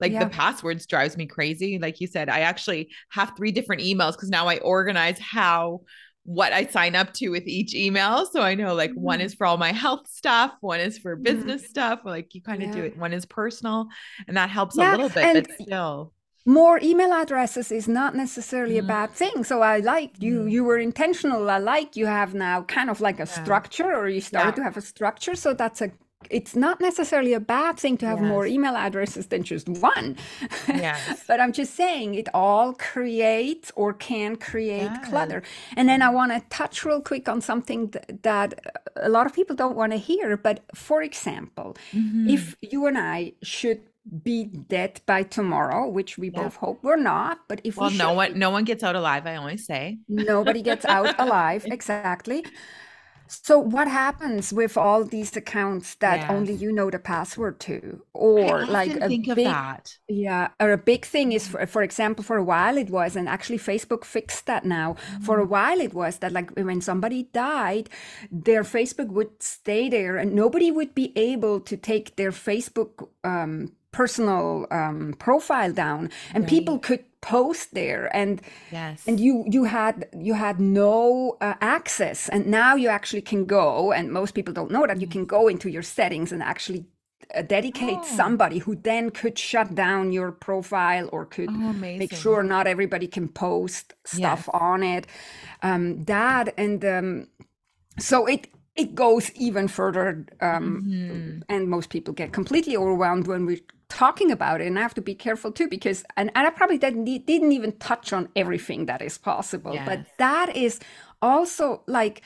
[0.00, 0.24] Like yeah.
[0.24, 1.78] the passwords drives me crazy.
[1.78, 5.82] Like you said, I actually have three different emails because now I organize how
[6.24, 8.26] what I sign up to with each email.
[8.26, 9.00] So I know like mm-hmm.
[9.00, 11.22] one is for all my health stuff, one is for mm-hmm.
[11.22, 11.70] business mm-hmm.
[11.70, 12.00] stuff.
[12.04, 12.74] Like you kind of yeah.
[12.74, 12.96] do it.
[12.96, 13.88] One is personal,
[14.26, 14.90] and that helps yeah.
[14.90, 16.12] a little bit, and- but still
[16.46, 18.80] more email addresses is not necessarily mm.
[18.80, 20.50] a bad thing so i like you mm.
[20.50, 23.42] you were intentional i like you have now kind of like a yeah.
[23.42, 24.56] structure or you started yeah.
[24.56, 25.90] to have a structure so that's a
[26.30, 28.28] it's not necessarily a bad thing to have yes.
[28.28, 30.16] more email addresses than just one.
[30.68, 31.24] Yes.
[31.28, 35.08] but I'm just saying it all creates or can create yes.
[35.08, 35.42] clutter.
[35.76, 38.54] And then I want to touch real quick on something th- that
[38.96, 40.36] a lot of people don't want to hear.
[40.36, 42.28] But for example, mm-hmm.
[42.28, 43.82] if you and I should
[44.22, 47.40] be dead by tomorrow, which we both hope we're not.
[47.48, 49.26] But if well, we no one, no one gets out alive.
[49.26, 51.64] I always say nobody gets out alive.
[51.66, 52.44] Exactly.
[53.26, 56.30] So what happens with all these accounts that yes.
[56.30, 59.48] only you know the password to, or like a big,
[60.08, 63.28] yeah, or a big thing is for, for example, for a while it was, and
[63.28, 64.94] actually Facebook fixed that now.
[64.94, 65.24] Mm-hmm.
[65.24, 65.48] For a mm.
[65.48, 67.88] while it was that like when somebody died,
[68.30, 73.72] their Facebook would stay there, and nobody would be able to take their Facebook um,
[73.94, 76.50] personal um, profile down and right.
[76.50, 82.28] people could post there and yes and you you had you had no uh, access
[82.28, 85.48] and now you actually can go and most people don't know that you can go
[85.48, 86.84] into your settings and actually
[87.34, 88.16] uh, dedicate oh.
[88.16, 93.06] somebody who then could shut down your profile or could oh, make sure not everybody
[93.06, 94.60] can post stuff yes.
[94.70, 95.06] on it
[95.62, 97.28] um, that and um,
[97.98, 101.38] so it it goes even further um, mm-hmm.
[101.48, 105.02] and most people get completely overwhelmed when we're talking about it and i have to
[105.02, 109.02] be careful too because and, and i probably didn't, didn't even touch on everything that
[109.02, 109.86] is possible yes.
[109.86, 110.80] but that is
[111.22, 112.22] also like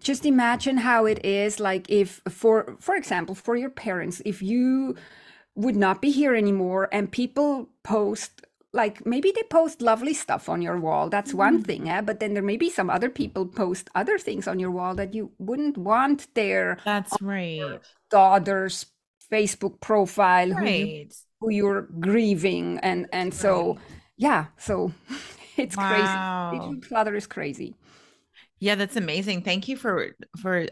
[0.00, 4.96] just imagine how it is like if for for example for your parents if you
[5.54, 10.62] would not be here anymore and people post like maybe they post lovely stuff on
[10.62, 11.38] your wall that's mm-hmm.
[11.38, 12.00] one thing eh?
[12.00, 15.14] but then there may be some other people post other things on your wall that
[15.14, 17.80] you wouldn't want their that's right
[18.10, 18.86] daughter's
[19.30, 20.60] facebook profile right.
[20.60, 21.08] who, you,
[21.40, 23.78] who you're grieving and and so right.
[24.16, 24.92] yeah so
[25.56, 26.50] it's wow.
[26.50, 27.74] crazy digital clutter is crazy
[28.58, 30.08] yeah that's amazing thank you for
[30.40, 30.66] for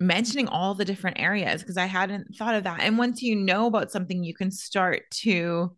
[0.00, 3.66] mentioning all the different areas because i hadn't thought of that and once you know
[3.66, 5.72] about something you can start to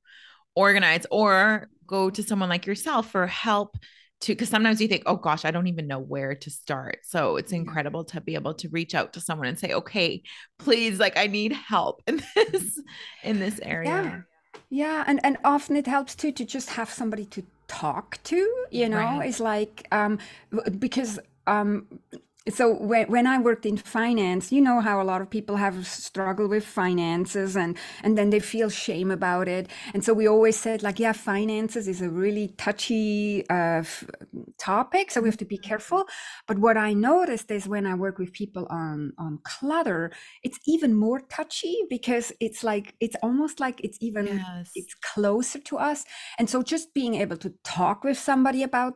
[0.54, 3.76] organize or go to someone like yourself for help
[4.20, 6.98] to because sometimes you think oh gosh i don't even know where to start.
[7.02, 10.22] So it's incredible to be able to reach out to someone and say okay
[10.58, 12.80] please like i need help in this
[13.24, 14.24] in this area.
[14.70, 15.04] Yeah, yeah.
[15.06, 18.98] and and often it helps too to just have somebody to talk to you know?
[18.98, 19.28] Right.
[19.28, 20.18] it's like um
[20.78, 21.86] because um
[22.48, 25.86] so when, when i worked in finance you know how a lot of people have
[25.86, 30.58] struggled with finances and and then they feel shame about it and so we always
[30.58, 33.82] said like yeah finances is a really touchy uh,
[34.58, 35.68] topic so we have to be mm-hmm.
[35.68, 36.04] careful
[36.46, 40.10] but what i noticed is when i work with people on on clutter
[40.42, 44.70] it's even more touchy because it's like it's almost like it's even yes.
[44.74, 46.04] it's closer to us
[46.38, 48.94] and so just being able to talk with somebody about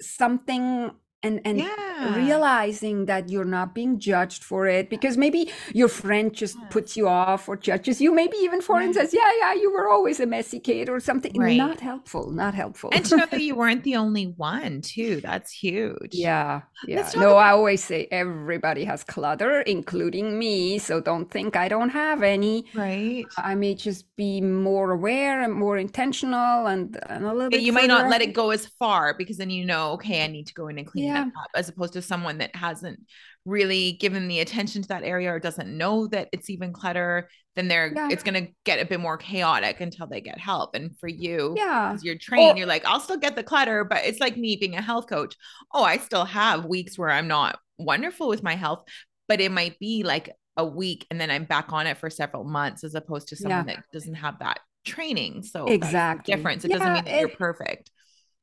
[0.00, 0.90] something
[1.24, 2.14] and and Yeah.
[2.24, 6.66] realizing that you're not being judged for it because maybe your friend just Yes.
[6.74, 9.00] puts you off or judges you maybe even for and Yeah.
[9.02, 11.56] says yeah yeah you were always a messy kid or something Right.
[11.56, 15.20] not helpful not helpful And to know that you weren't the only one, too.
[15.28, 16.12] That's huge.
[16.14, 21.50] yeah yeah no about- i always say everybody has clutter including me so don't think
[21.56, 23.24] i don't have any Right.
[23.38, 27.66] i may just be more aware and more intentional and, and a little But bit
[27.68, 30.46] you might not let it go as far because then you know, okay, I need
[30.50, 31.42] to go in and clean that Yeah.
[31.42, 33.00] up, as opposed to someone that hasn't
[33.44, 37.28] really given the attention to that area or doesn't know that it's even clutter.
[37.56, 38.08] Then they're Yeah.
[38.10, 40.74] it's gonna get a bit more chaotic until they get help.
[40.74, 44.04] And for you, yeah you're trained, Or- you're like, I'll still get the clutter, but
[44.04, 45.36] it's like me being a health coach.
[45.72, 48.84] Oh, I still have weeks where I'm not wonderful with my health,
[49.28, 52.44] but it might be like a week and then I'm back on it for several
[52.44, 55.42] months as opposed to someone that doesn't have that training.
[55.42, 56.34] So Exactly.
[56.34, 56.64] difference.
[56.64, 57.90] It doesn't mean that you're perfect.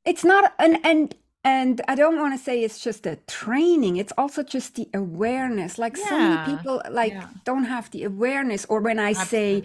[0.04, 4.14] it's not and and and i don't want to say it's just a training it's
[4.18, 7.28] also just the awareness like so many people like yeah.
[7.46, 9.64] don't have the awareness or when i say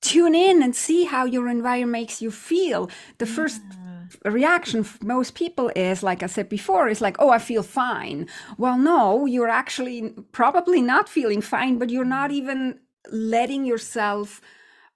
[0.00, 3.60] tune in and see how your environment makes you feel the first
[4.24, 8.28] reaction for most people is like i said before is like oh i feel fine.
[8.58, 12.34] Well no you're actually probably not feeling fine but you're not mm.
[12.34, 12.78] even
[13.10, 14.40] letting yourself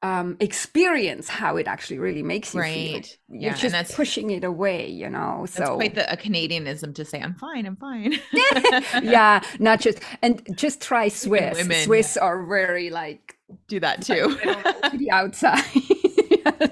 [0.02, 3.18] um, experience how it actually really makes you feel Right.
[3.28, 6.94] you're Yeah, and that's- pushing it away you know That's so quite the, a Canadianism
[6.94, 8.12] to say, I'm fine, I'm fine.
[9.02, 14.37] yeah not just and just try swiss women, swiss are very like Do that too.
[14.38, 15.64] to the outside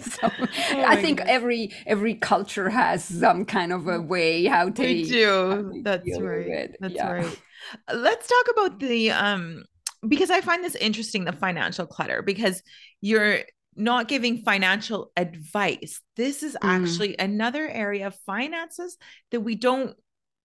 [0.00, 0.30] so
[0.72, 1.36] Oh i think goodness.
[1.36, 5.70] every every culture has some kind of a way how they They do.
[5.74, 6.70] they That's right.
[6.80, 7.10] That's Yeah.
[7.12, 7.40] right.
[7.92, 9.64] Let's talk about the um
[10.08, 12.62] because I find this interesting the financial clutter because
[13.00, 13.40] you're
[13.74, 16.00] not giving financial advice.
[16.16, 16.68] This is Mm.
[16.68, 18.96] actually another area of finances
[19.30, 19.96] that we don't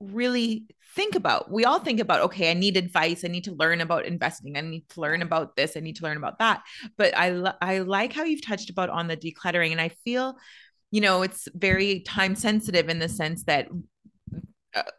[0.01, 1.49] really think about.
[1.51, 4.61] We all think about okay, I need advice, I need to learn about investing, I
[4.61, 6.63] need to learn about this, I need to learn about that.
[6.97, 10.37] But I I like how you've touched about on the decluttering and I feel
[10.93, 13.69] you know, it's very time sensitive in the sense that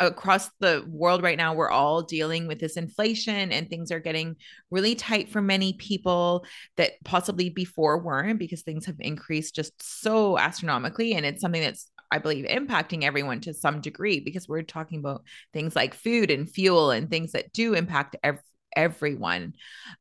[0.00, 4.36] across the world right now we're all dealing with this inflation and things are getting
[4.70, 6.44] really tight for many people
[6.76, 11.14] that possibly before weren't because things have increased just so astronomically.
[11.14, 15.22] And it's something that's i believe impacting everyone to some degree because we're talking about
[15.54, 18.42] things like food and fuel and things that do impact ev-
[18.76, 19.54] everyone.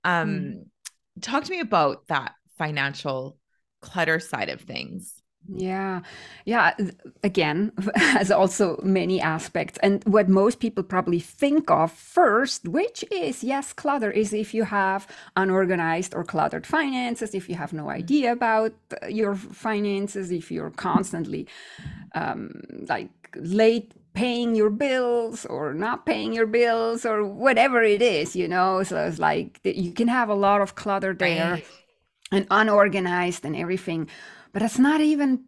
[0.03, 0.65] Um Mm.
[1.21, 3.37] talk to me about that financial
[3.81, 6.01] clutter side of things Yeah,
[6.45, 6.75] yeah.
[7.23, 9.77] Again, has also many aspects.
[9.83, 14.63] And what most people probably think of first, which is yes, clutter, is if you
[14.65, 18.73] have unorganized or cluttered finances, if you have no idea about
[19.03, 21.47] uh, your finances, if you're constantly
[22.15, 28.35] um, like late paying your bills or not paying your bills or whatever it is,
[28.35, 28.83] you know.
[28.83, 31.65] So it's like you can have a lot of clutter there Right.
[32.31, 34.09] and unorganized and everything
[34.53, 35.45] but it's not even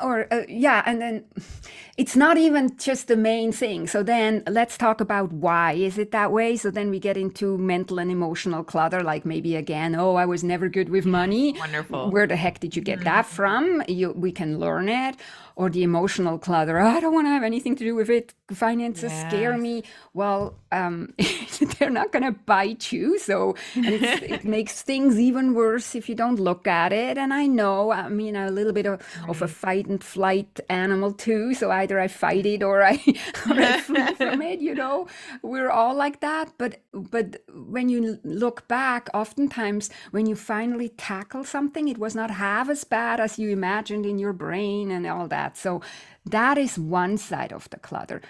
[0.00, 1.24] or uh, yeah and then
[1.96, 3.86] it's not even just the main thing.
[3.86, 6.56] So then let's talk about why is it that way?
[6.56, 10.44] So then we get into mental and emotional clutter like maybe again oh i was
[10.44, 11.54] never good with money.
[11.58, 12.10] Wonderful.
[12.10, 13.82] where the heck did you get that from?
[13.88, 15.16] You we can learn it
[15.58, 16.78] or the emotional clutter.
[16.96, 18.32] I don't want to have anything to do with it.
[18.50, 19.82] Finances scare me.
[20.14, 21.14] Well um,
[21.78, 26.38] they're not going to bite you so it makes things even worse if you don't
[26.38, 27.18] look at it.
[27.18, 30.60] And i know i mean i'm a little bit of, of a fight and flight
[30.68, 33.02] animal too so either i fight it or i
[33.50, 35.06] or i flee from it you know?
[35.42, 41.44] We're all like that but but when you look back oftentimes when you finally tackle
[41.44, 45.28] something it was not half as bad as you imagined in your brain and all
[45.28, 45.80] that so
[46.26, 48.20] that is one side of the clutter.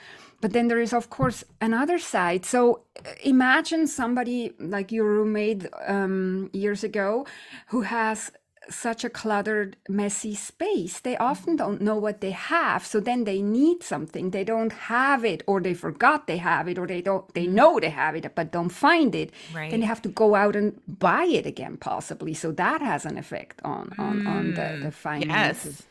[0.40, 2.44] But then there is of course another side.
[2.44, 7.26] So uh, imagine somebody like your roommate um, years ago
[7.68, 8.30] who has
[8.70, 11.00] such a cluttered messy space.
[11.00, 12.84] They often don't know what they have.
[12.86, 14.30] So then they need something.
[14.30, 17.80] They don't have it or they forgot they have it or they don't they know
[17.80, 19.32] they have it but don't find it.
[19.70, 19.80] Then Right.
[19.80, 22.34] they have to go out and buy it again possibly.
[22.34, 25.82] So that has an effect on on, on the, the Mm, finances.
[25.82, 25.86] Yes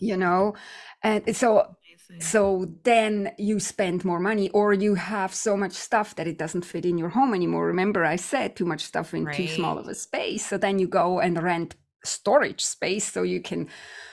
[0.00, 0.54] you know?
[1.02, 1.76] And so
[2.18, 6.64] so then you spend more money or you have so much stuff that it doesn't
[6.64, 7.66] fit in your home anymore.
[7.66, 10.44] Remember i said too much stuff in too small of a space.
[10.46, 13.68] So then you go and rent storage space so you can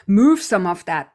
[0.06, 1.14] move some of that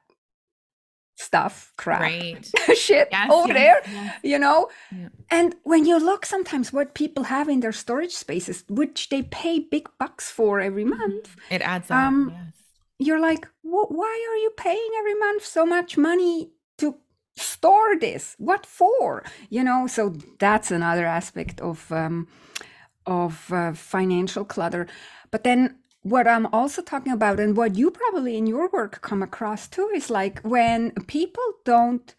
[1.17, 2.51] stuff crap right.
[2.75, 4.19] shit yes, over yes, there yes.
[4.25, 4.69] you know?
[4.91, 5.09] Yeah.
[5.31, 9.59] and when you look sometimes what people have in their storage spaces which they pay
[9.61, 12.62] big bucks for every month it adds up Um, yes
[13.07, 16.97] you're like "Wh- why are you paying every month so much money to
[17.37, 18.35] store this?
[18.39, 19.25] What for?
[19.51, 22.29] You know so that's another aspect of um,
[23.07, 24.87] of uh, financial clutter.
[25.31, 29.23] But then what i'm also talking about and what you probably in your work come
[29.23, 32.17] across too is like when people don't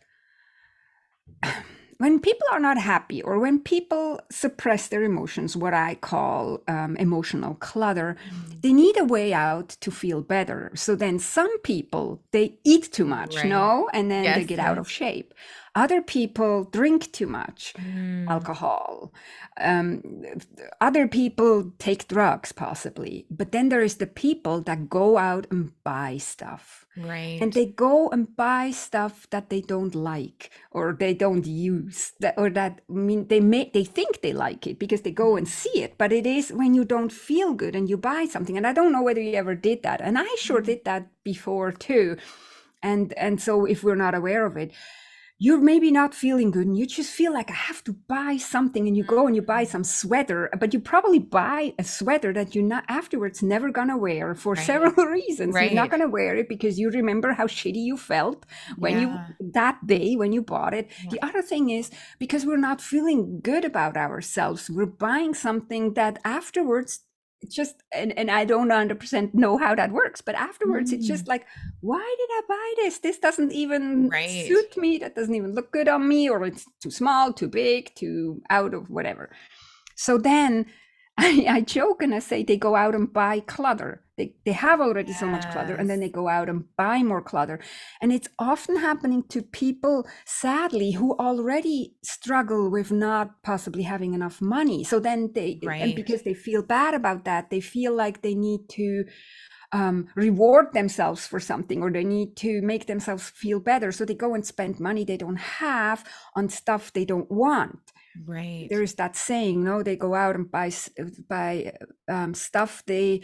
[2.04, 6.98] when people are not happy or when people suppress their emotions, what I call um,
[6.98, 8.62] emotional clutter, mm.
[8.62, 10.70] they need a way out to feel better.
[10.76, 13.46] So then some people, they eat too much, right.
[13.46, 13.90] no?
[13.94, 14.68] And then yes, they get yes.
[14.68, 15.34] out of shape.
[15.76, 18.28] Other people drink too much mm.
[18.28, 19.14] alcohol.
[19.62, 20.04] Um,
[20.82, 23.26] other people take drugs, possibly.
[23.32, 26.83] But then there is the people that go out and buy stuff.
[26.96, 27.40] Right.
[27.42, 32.36] And they go and buy stuff that they don't like or they don't use that
[32.38, 35.48] or that I mean they may they think they like it because they go and
[35.48, 35.98] see it.
[35.98, 38.58] But it is when you don't feel good and you buy something.
[38.58, 40.02] And I don't know whether you ever did that.
[40.02, 40.66] And I sure mm.
[40.66, 42.18] did that before too.
[42.84, 44.72] And and so if we're not aware of it,
[45.44, 48.88] you're maybe not feeling good and you just feel like I have to buy something
[48.88, 49.72] and you go and you buy mm-hmm.
[49.72, 54.36] some sweater, but you probably buy a sweater that you're not afterwards never gonna wear
[54.36, 54.66] for right.
[54.66, 55.54] several reasons.
[55.54, 55.70] Right.
[55.70, 58.46] You're not gonna wear it because you remember how shitty you felt
[58.78, 59.28] when yeah.
[59.40, 60.90] you that day when you bought it.
[61.04, 61.10] Yeah.
[61.12, 66.20] The other thing is because we're not feeling good about ourselves, we're buying something that
[66.24, 67.02] afterwards
[67.50, 70.96] just and, and i don't 100% know how that works but afterwards mm.
[70.96, 71.30] it's just mm.
[71.30, 71.46] like
[71.82, 74.48] why did i buy this this doesn't even right.
[74.48, 77.94] suit me that doesn't even look good on me or it's too small too big
[77.96, 79.30] too out of whatever
[79.96, 80.66] so then
[81.18, 84.03] I, I joke and I say they go out and buy clutter.
[84.18, 85.20] They, they have already yes.
[85.20, 87.60] so much clutter and then they go out and buy more clutter.
[88.00, 94.40] And it's often happening to people, sadly, who already struggle with not possibly having enough
[94.40, 94.84] money.
[94.84, 95.82] So then they, right.
[95.82, 99.06] and because they feel bad about that, they feel like they need to
[99.72, 103.92] um, reward themselves for something or they need to make themselves feel better.
[103.92, 106.06] So they go and spend money they don't have
[106.36, 107.80] on stuff they don't want.
[108.26, 108.68] Right.
[108.70, 110.72] There is that saying, no, they go out and buy
[111.28, 111.74] buy
[112.08, 113.24] um, stuff they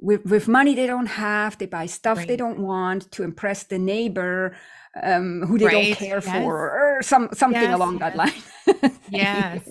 [0.00, 1.58] with with money they don't have.
[1.58, 2.28] They buy stuff right.
[2.28, 4.56] they don't want to impress the neighbor
[5.00, 5.72] um, who they right.
[5.72, 6.42] don't care yes.
[6.42, 8.00] for, or some something yes, along yes.
[8.00, 8.92] that line.
[9.10, 9.68] yes.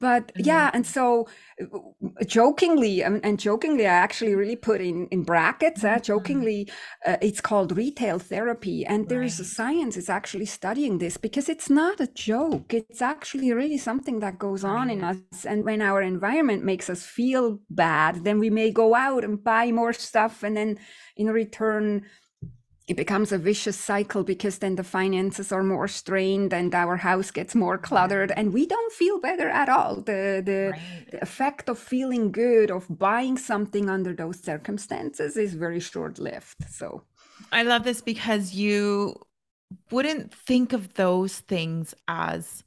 [0.00, 0.42] But mm-hmm.
[0.44, 1.28] yeah, and so
[2.26, 6.02] jokingly and, and, jokingly i actually really put in in brackets uh, mm-hmm.
[6.02, 6.68] jokingly
[7.06, 9.46] uh, it's called retail therapy and there is right.
[9.46, 14.20] a science is actually studying this because it's not a joke it's actually really something
[14.20, 18.50] that goes on in us and when our environment makes us feel bad then we
[18.50, 20.78] may go out and buy more stuff and then
[21.16, 22.04] in return
[22.86, 27.30] it becomes a vicious cycle because then the finances are more strained and our house
[27.30, 29.96] gets more cluttered and we don't feel better at all.
[29.96, 31.10] The the, right.
[31.10, 36.56] the, effect of feeling good of buying something under those circumstances is very short lived
[36.68, 37.04] so.
[37.52, 39.16] I love this because you
[39.90, 42.64] wouldn't think of those things as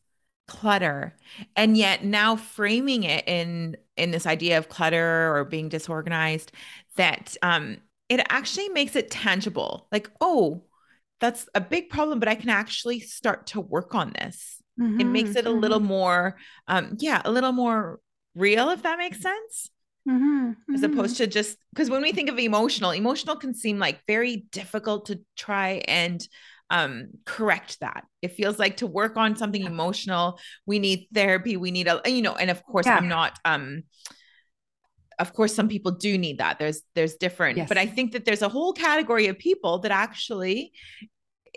[0.48, 1.14] clutter
[1.56, 6.54] and yet now framing it in in this idea of clutter or being disorganized
[6.96, 7.78] that um
[8.10, 9.88] it actually makes it tangible.
[9.92, 10.64] Like, oh,
[11.20, 14.62] that's a big problem, but I can actually start to work on this.
[14.80, 15.60] Mm-hmm, it makes it a mm-hmm.
[15.60, 16.38] little more,
[16.68, 18.00] um, yeah, a little more
[18.36, 19.72] real, if that makes sense.
[20.08, 21.26] Mm-hmm, As opposed mm-hmm.
[21.26, 25.20] to just because when we think of emotional, emotional can seem like very difficult to
[25.36, 26.26] try and
[26.70, 31.72] um correct that it feels like to work on something emotional we need therapy we
[31.72, 32.98] need a you know and of course yeah.
[32.98, 33.84] i'm not um
[35.20, 37.68] of course some people do need that there's there's different yes.
[37.68, 40.72] but i think that there's a whole category of people that actually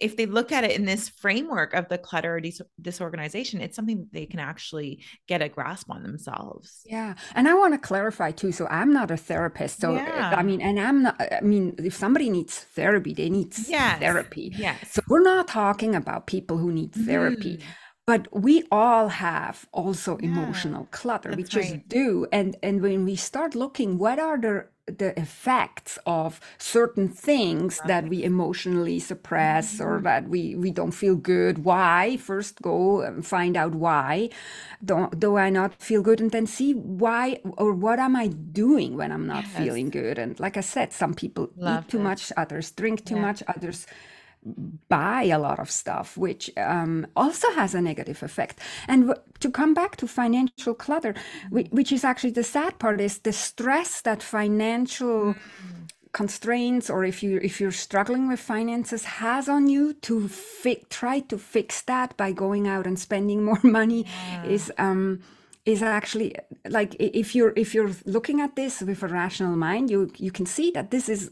[0.00, 3.76] if they look at it in this framework of the clutter or dis- disorganization, it's
[3.76, 6.80] something they can actually get a grasp on themselves.
[6.86, 7.14] Yeah.
[7.34, 8.50] And I want to clarify too.
[8.50, 9.80] So I'm not a therapist.
[9.80, 10.34] So, yeah.
[10.36, 13.98] I mean, and I'm not, I mean, if somebody needs therapy, they need yes.
[13.98, 14.52] therapy.
[14.56, 14.76] Yeah.
[14.88, 17.58] So we're not talking about people who need therapy.
[17.58, 17.64] Mm
[18.06, 21.88] but we all have also yeah, emotional clutter we just right.
[21.88, 24.66] do and and when we start looking what are the
[24.98, 27.88] the effects of certain things right.
[27.88, 29.84] that we emotionally suppress mm-hmm.
[29.84, 34.28] or that we we don't feel good why first go and find out why
[34.84, 38.96] don't do i not feel good and then see why or what am i doing
[38.96, 39.56] when i'm not yes.
[39.56, 42.02] feeling good and like i said some people Love eat too it.
[42.02, 43.22] much others drink too yeah.
[43.22, 43.86] much others
[44.88, 48.58] buy a lot of stuff, which um, also has a negative effect.
[48.88, 51.14] And to come back to financial clutter,
[51.50, 55.84] which is actually the sad part, is the stress that financial mm-hmm.
[56.12, 61.20] constraints, or if you if you're struggling with finances, has on you to fi- try
[61.20, 64.44] to fix that by going out and spending more money yeah.
[64.44, 64.72] is.
[64.78, 65.20] Um,
[65.66, 66.34] is actually
[66.70, 70.46] like if you're if you're looking at this with a rational mind you you can
[70.46, 71.30] see that this is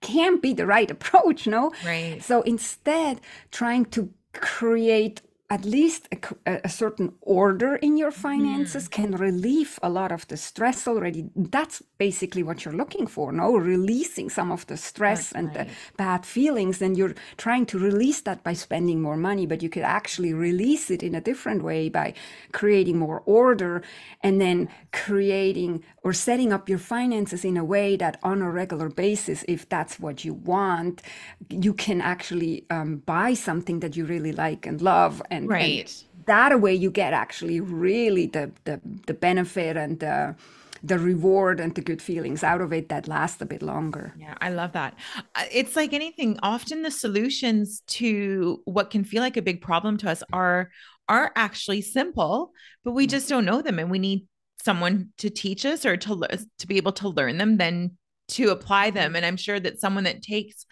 [0.00, 1.72] can't be the right approach no?
[1.84, 2.22] Right.
[2.22, 3.20] So instead
[3.50, 5.20] trying to create
[5.50, 8.92] at least a, a, certain order in your finances mm.
[8.92, 11.28] can relieve a lot of the stress already.
[11.34, 13.56] That's basically what you're looking for, no?
[13.56, 15.66] Releasing some of the stress That's and right.
[15.66, 16.80] the bad feelings.
[16.80, 20.88] And you're trying to release that by spending more money, but you could actually release
[20.88, 22.14] it in a different way by
[22.52, 23.82] creating more order
[24.22, 28.88] and then creating or setting up your finances in a way that on a regular
[28.88, 31.02] basis, if that's what you want,
[31.48, 35.20] you can actually um, buy something that you really like and love.
[35.28, 36.04] And and, right.
[36.16, 40.34] and that way you get actually really the the, the benefit and the
[40.82, 44.14] the reward and the good feelings out of it that last a bit longer.
[44.18, 44.94] Yeah, I love that.
[45.34, 49.98] Uh, it's like anything, often the solutions to what can feel like a big problem
[49.98, 50.70] to us are
[51.08, 52.52] are actually simple,
[52.84, 54.26] but we just don't know them and we need
[54.64, 57.96] someone to teach us or to to be able to learn them then
[58.28, 60.66] to apply them and I'm sure that someone that takes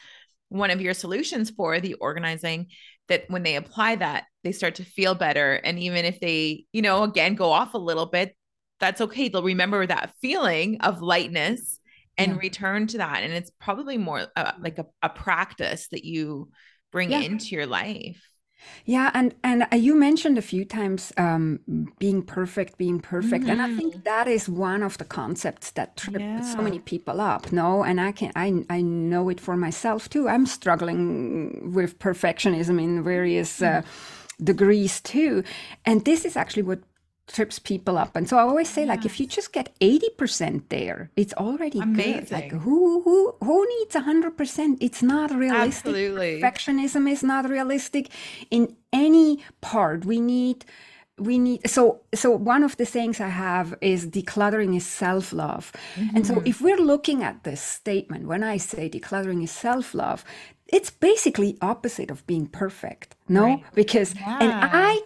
[0.49, 2.69] one of your solutions for the organizing
[3.09, 6.83] that when they apply that they start to feel better and even if they you
[6.83, 8.37] know again go off a little bit
[8.81, 11.81] that's okay they'll remember that feeling of lightness
[12.17, 12.39] and yeah.
[12.39, 16.51] return to that and it's probably more uh, like a, a practice that you
[16.93, 17.21] bring yeah.
[17.21, 18.23] into your life
[18.85, 21.61] yeah, and and uh, you mentioned a few times um,
[21.99, 23.61] being perfect, being perfect, mm-hmm.
[23.61, 24.05] and I think mm-hmm.
[24.05, 26.41] that is one of the concepts that trip yeah.
[26.41, 27.53] so many people up.
[27.53, 30.29] No, and I can I I know it for myself too.
[30.29, 33.63] I'm struggling with perfectionism in various.
[33.63, 34.45] Uh, mm-hmm.
[34.45, 35.43] degrees too
[35.85, 36.79] and this is actually what
[37.29, 38.17] trips people up.
[38.17, 42.13] And so I always say, like, if you just get 80% there, it's already Amazing.
[42.13, 42.31] good.
[42.33, 44.79] Like who who who needs 100%?
[44.81, 45.87] It's not realistic.
[45.87, 46.41] Absolutely.
[46.41, 48.11] Perfectionism is not realistic
[48.51, 50.05] in any part.
[50.05, 50.65] We need
[51.19, 56.15] we need so so one of the things i have is decluttering is self-love mm-hmm.
[56.17, 56.47] and so mm-hmm.
[56.47, 60.25] if we're looking at this statement when i say decluttering is self-love
[60.69, 63.65] it's basically opposite of being perfect no right.
[63.75, 64.39] because yeah.
[64.41, 65.01] and i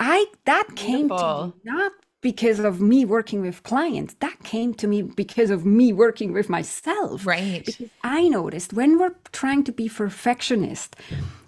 [0.00, 1.92] I that came to me not
[2.22, 4.14] because of me working with clients.
[4.20, 7.26] That came to me because of me working with myself.
[7.26, 7.64] Right.
[7.64, 10.96] Because I noticed when we're trying to be perfectionist,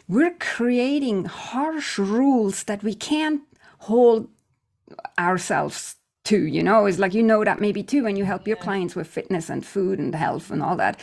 [0.07, 3.43] we're creating harsh rules that we can't
[3.79, 4.29] hold
[5.19, 6.87] ourselves too you know?
[6.87, 9.65] It's like you know that maybe too when you help your clients with fitness and
[9.65, 11.01] food and health and all that.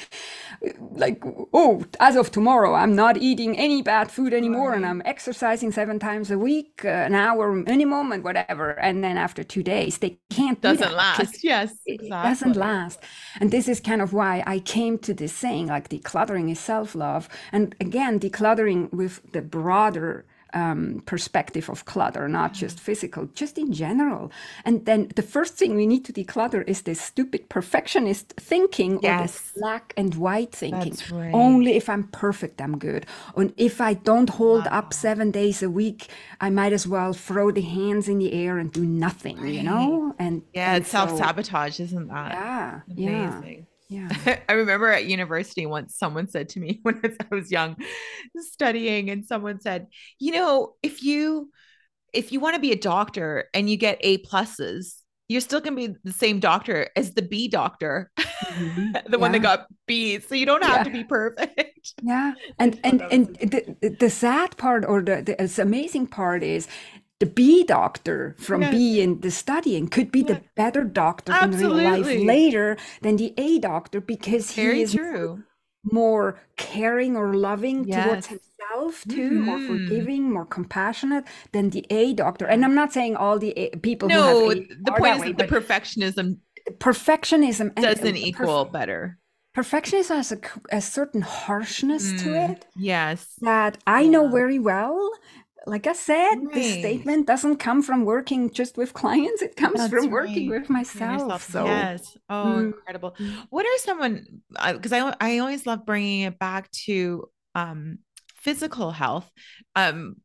[0.91, 4.78] Like oh as of tomorrow i'm not eating any bad food anymore right.
[4.78, 8.72] and i'm exercising seven times a week uh, an hour minimum and whatever.
[8.80, 11.43] And then after two days they can't doesn't last.
[11.43, 12.07] Yes exactly.
[12.07, 12.99] it doesn't last.
[13.39, 17.30] And this is kind of why i came to this saying like decluttering is self-love.
[17.51, 23.72] And again decluttering with the broader um, perspective of clutter, not just physical, just in
[23.72, 24.32] general.
[24.66, 29.20] And then the first thing we need to declutter is this stupid perfectionist thinking yes.
[29.20, 30.97] or this black and white thinking.
[31.12, 31.32] Right.
[31.34, 33.06] Only if I'm perfect, I'm good.
[33.36, 34.80] And if I don't hold wow.
[34.80, 36.08] up seven days a week,
[36.41, 39.54] I might as well throw the hands in the air and do nothing, right.
[39.54, 40.16] you know?
[40.20, 42.32] And yeah, and it's so, self sabotage, isn't that?
[42.32, 42.82] Yeah.
[42.89, 43.60] Amazing.
[43.60, 43.68] Yeah.
[43.89, 44.09] Yeah.
[44.49, 47.75] I remember at university once someone said to me when I was young
[48.37, 49.87] studying and someone said,
[50.19, 51.51] "You know, if you
[52.13, 54.95] if you want to be a doctor and you get A pluses,
[55.27, 58.91] you're still going to be the same doctor as the B doctor, mm-hmm.
[58.93, 59.15] the yeah.
[59.17, 60.19] one that got B.
[60.19, 60.83] So you don't have yeah.
[60.83, 61.93] to be perfect.
[62.01, 62.33] Yeah.
[62.57, 66.67] And and and the, the sad part or the, the amazing part is
[67.20, 68.72] the B doctor from yes.
[68.72, 70.34] B in the studying could be yeah.
[70.34, 71.86] the better doctor Absolutely.
[71.86, 75.43] in real life later than the A doctor because Very he is true.
[75.84, 78.05] more caring or loving yes.
[78.05, 79.45] towards himself too, mm-hmm.
[79.45, 82.45] more forgiving, more compassionate than the A doctor.
[82.45, 85.22] And I'm not saying all the a- people no, who have A the point is
[85.22, 86.38] way, that the perfectionism
[86.78, 89.17] perfectionism doesn't equal perf- better
[89.57, 90.39] perfectionism has a,
[90.72, 95.11] a certain harshness mm, to it yes that i know very well
[95.70, 96.53] like I said, right.
[96.53, 99.41] this statement doesn't come from working just with clients.
[99.41, 101.43] It comes That's from working with myself.
[101.49, 102.65] So yes, oh, mm.
[102.65, 103.15] incredible.
[103.49, 104.41] What are someone?
[104.49, 107.99] Because I I always love bringing it back to um,
[108.36, 109.30] physical health.
[109.76, 110.15] Um,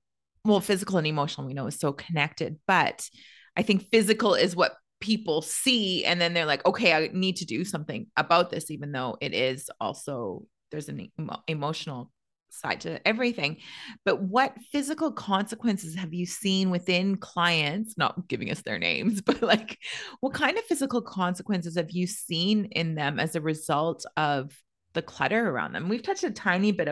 [0.45, 3.09] well, physical and emotional we know is so connected, but
[3.57, 7.45] I think physical is what people see, and then they're like, okay, I need to
[7.45, 11.11] do something about this, even though it is also there's an
[11.47, 12.11] emotional
[12.55, 13.59] side to everything.
[14.05, 19.43] But what physical consequences have you seen within clients, not giving us their names, but
[19.43, 19.79] like
[20.21, 24.57] what kind of physical consequences have you seen in them as a result of
[24.93, 25.89] the clutter around them?
[25.89, 26.89] We've touched a tiny bit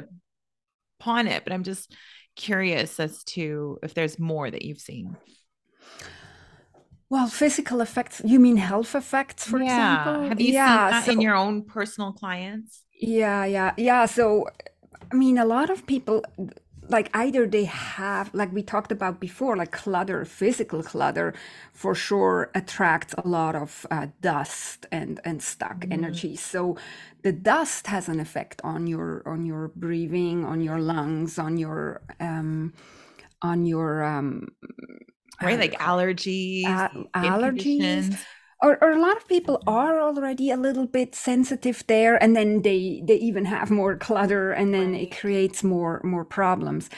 [1.00, 1.94] upon it, but I'm just
[2.36, 5.16] curious as to if there's more that you've seen.
[7.12, 10.00] Well, physical effects, you mean health effects, for yeah.
[10.00, 10.28] example?
[10.30, 12.84] Have you yeah, seen that so, in your own personal clients?
[12.98, 14.06] Yeah, yeah, yeah.
[14.06, 14.46] So
[15.10, 16.24] I mean, a lot of people
[16.88, 21.32] like either they have like we talked about before like clutter physical clutter
[21.72, 25.92] for sure attracts a lot of uh, dust and and stuck mm.
[25.92, 26.76] energy so
[27.22, 32.02] the dust has an effect on your on your breathing on your lungs on your
[32.20, 32.72] um
[33.42, 34.48] on your um
[35.40, 38.24] right like allergies uh, allergies
[38.62, 42.62] or, or a lot of people are already a little bit sensitive there and then
[42.62, 46.88] they they even have more clutter and then it creates more more problems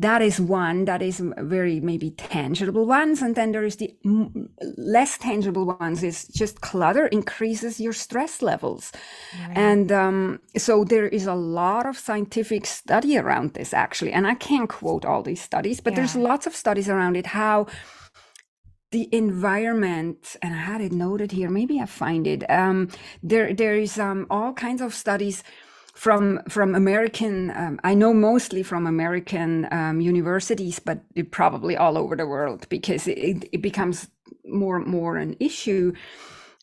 [0.00, 3.92] that is one that is very maybe tangible ones and then there is the
[4.76, 8.92] less tangible ones is just clutter increases your stress levels
[9.46, 9.56] right.
[9.56, 14.34] and um, so there is a lot of scientific study around this actually and i
[14.34, 15.96] can't quote all these studies but yeah.
[15.96, 17.66] there's lots of studies around it how
[18.90, 22.88] the environment and i had it noted here maybe i find it um,
[23.22, 25.42] there there is um, all kinds of studies
[25.94, 32.16] from from american um, i know mostly from american um, universities but probably all over
[32.16, 34.08] the world because it, it becomes
[34.46, 35.92] more and more an issue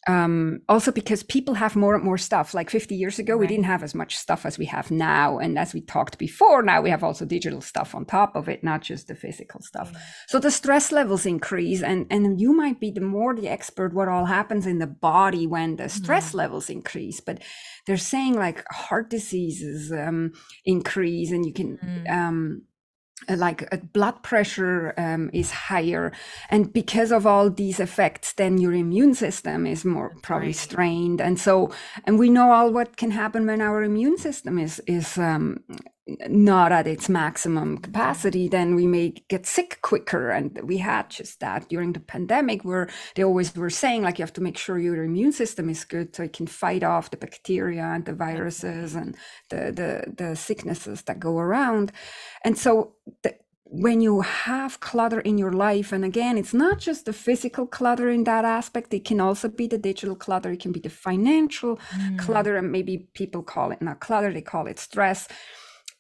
[0.08, 2.54] um, also because people have more and more stuff.
[2.54, 3.40] Like 50 years ago, right.
[3.40, 5.40] we didn't have as much stuff as we have now.
[5.40, 8.64] And as we talked before, now we have also digital stuff on top of it,
[8.64, 9.90] not just the physical stuff.
[9.90, 10.02] Mm-hmm.
[10.28, 14.08] So the stress levels increase, and and you might be the more the expert what
[14.08, 16.38] all happens in the body when the stress mm-hmm.
[16.38, 17.20] levels increase.
[17.20, 17.42] But
[17.88, 20.34] they're saying like heart diseases um,
[20.66, 21.78] increase, and you can.
[21.78, 22.14] Mm-hmm.
[22.14, 22.62] Um,
[23.30, 26.12] like uh, blood pressure um, is higher
[26.50, 30.56] and because of all these effects then your immune system is more That's probably right.
[30.56, 31.72] strained and so
[32.04, 35.64] and we know all what can happen when our immune system is is um,
[36.28, 40.30] not at its maximum capacity, then we may get sick quicker.
[40.30, 44.24] And we had just that during the pandemic, where they always were saying, like, you
[44.24, 47.18] have to make sure your immune system is good so it can fight off the
[47.18, 49.16] bacteria and the viruses and
[49.50, 51.92] the, the, the sicknesses that go around.
[52.44, 52.94] And so
[53.24, 57.66] the, when you have clutter in your life, and again, it's not just the physical
[57.66, 60.90] clutter in that aspect, it can also be the digital clutter, it can be the
[60.90, 62.20] financial mm.
[62.20, 65.28] clutter, and maybe people call it not clutter, they call it stress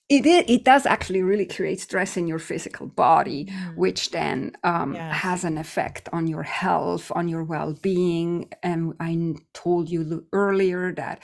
[0.07, 3.75] it, it, it does actually really create stress in your physical body, mm.
[3.75, 5.15] which then um, yes.
[5.15, 8.49] has an effect on your health, on your well being.
[8.61, 11.21] And I told you earlier that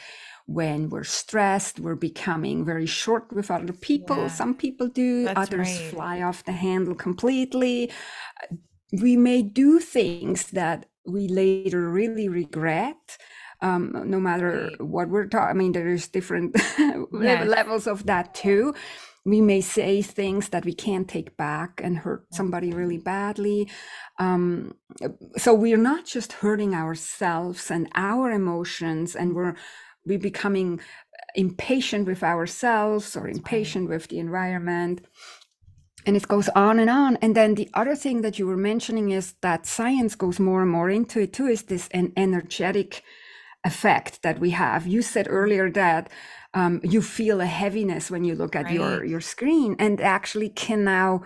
[0.47, 4.17] when we're stressed, we're becoming very short with other people.
[4.17, 4.27] Yeah.
[4.27, 5.91] Some people do, That's others right.
[5.91, 7.91] fly off the handle completely.
[8.91, 13.17] We may do things that we later really regret
[13.61, 15.49] um, no matter what we're talking.
[15.49, 17.47] I mean, there's different yes.
[17.47, 18.73] levels of that too.
[19.23, 23.69] We may say things that we can't take back and hurt somebody really badly.
[24.17, 24.73] Um,
[25.37, 29.55] so we're not just hurting ourselves and our emotions, and we're
[30.05, 30.79] we becoming
[31.35, 35.01] impatient with ourselves or impatient with the environment
[36.05, 39.11] and it goes on and on and then the other thing that you were mentioning
[39.11, 43.03] is that science goes more and more into it too is this an energetic
[43.63, 44.87] effect that we have.
[44.87, 46.09] You said earlier that
[46.53, 48.73] um, you feel a heaviness when you look at right.
[48.73, 51.23] your your screen, and actually can now.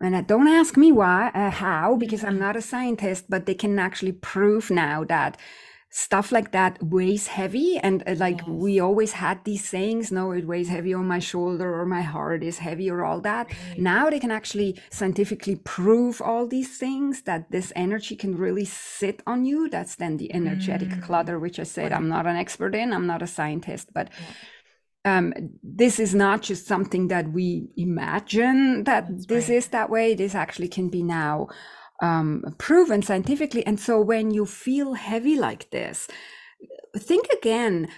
[0.00, 2.40] And don't ask me why, uh, how, because I'm mm-hmm.
[2.40, 5.38] not a scientist, but they can actually prove now that
[5.96, 8.48] stuff like that weighs heavy and uh, like yes.
[8.48, 12.42] we always had these sayings no it weighs heavy on my shoulder or my heart
[12.42, 13.78] is heavy or all that right.
[13.78, 19.22] now they can actually scientifically prove all these things that this energy can really sit
[19.26, 21.02] on you that's then the energetic mm.
[21.02, 24.26] clutter which i said i'm not an expert in i'm not a scientist but yeah.
[25.06, 25.32] Um,
[25.62, 29.58] this is not just something that we imagine that That's this right.
[29.58, 30.16] is that way.
[30.16, 31.46] This actually can be now
[32.00, 33.64] um, proven scientifically.
[33.66, 36.08] And so when you feel heavy like this,
[36.96, 37.88] think again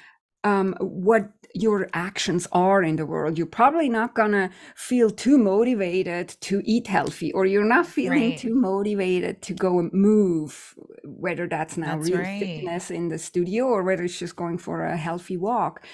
[0.45, 3.39] um, what your actions are in the world.
[3.39, 8.39] You're probably not gonna feel too motivated to eat healthy, or you're not feeling right.
[8.39, 10.75] too motivated to go and move,
[11.05, 12.41] whether that's now that's real right.
[12.41, 15.85] fitness in the studio or whether it's just going for a healthy walk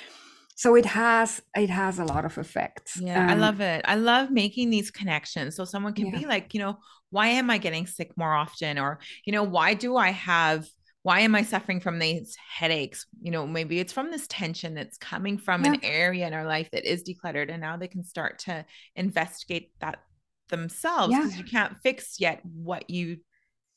[0.56, 3.96] so it has it has a lot of effects yeah um, i love it i
[3.96, 6.18] love making these connections so someone can yeah.
[6.18, 6.78] be like you know
[7.14, 10.66] why am i getting sick more often or you know why do i have
[11.02, 14.98] why am i suffering from these headaches you know maybe it's from this tension that's
[14.98, 15.74] coming from yeah.
[15.74, 18.64] an area in our life that is decluttered and now they can start to
[18.96, 20.00] investigate that
[20.48, 21.38] themselves because yeah.
[21.38, 23.18] you can't fix yet what you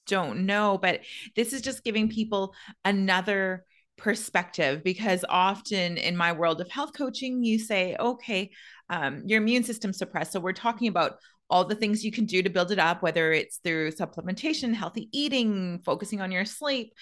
[0.07, 1.01] don't know but
[1.35, 3.63] this is just giving people another
[3.97, 8.51] perspective because often in my world of health coaching you say okay
[8.89, 10.31] um, your immune system suppressed.
[10.31, 11.17] So we're talking about
[11.49, 15.09] all the things you can do to build it up whether it's through supplementation healthy
[15.11, 16.93] eating focusing on your sleep.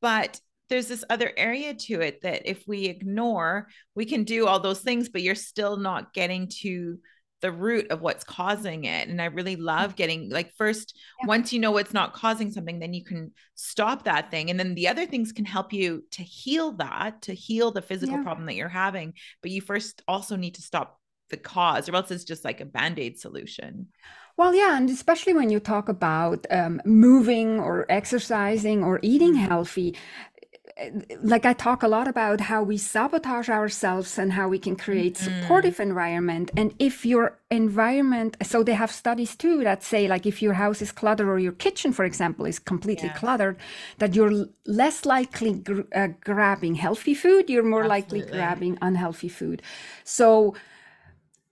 [0.00, 4.60] But there's this other area to it that if we ignore we can do all
[4.60, 6.98] those things but you're still not getting to
[7.44, 9.06] the root of what's causing it.
[9.06, 11.26] And I really love getting like first, yeah.
[11.26, 14.48] once you know what's not causing something, then you can stop that thing.
[14.48, 18.16] And then the other things can help you to heal that, to heal the physical
[18.16, 18.22] yeah.
[18.22, 19.12] problem that you're having.
[19.42, 22.64] But you first also need to stop the cause, or else it's just like a
[22.64, 23.88] band aid solution.
[24.38, 29.44] Well, yeah, and especially when you talk about um, moving or exercising or eating mm-hmm.
[29.44, 29.96] healthy,
[31.22, 35.14] like I talk a lot about how we sabotage ourselves and how we can create
[35.14, 35.42] mm-hmm.
[35.42, 36.50] supportive environment.
[36.56, 40.82] And if your environment, so they have studies too that say like if your house
[40.82, 43.14] is cluttered or your kitchen, for example, is completely yeah.
[43.14, 43.56] cluttered,
[43.98, 47.48] that you're less likely gr- uh, grabbing healthy food.
[47.48, 48.20] You're more Absolutely.
[48.20, 49.62] likely grabbing unhealthy food.
[50.02, 50.56] So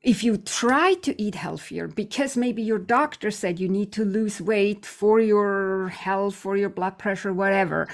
[0.02, 4.40] if you try to eat healthier because maybe your doctor said you need to lose
[4.40, 7.86] weight for your health, for your blood pressure, whatever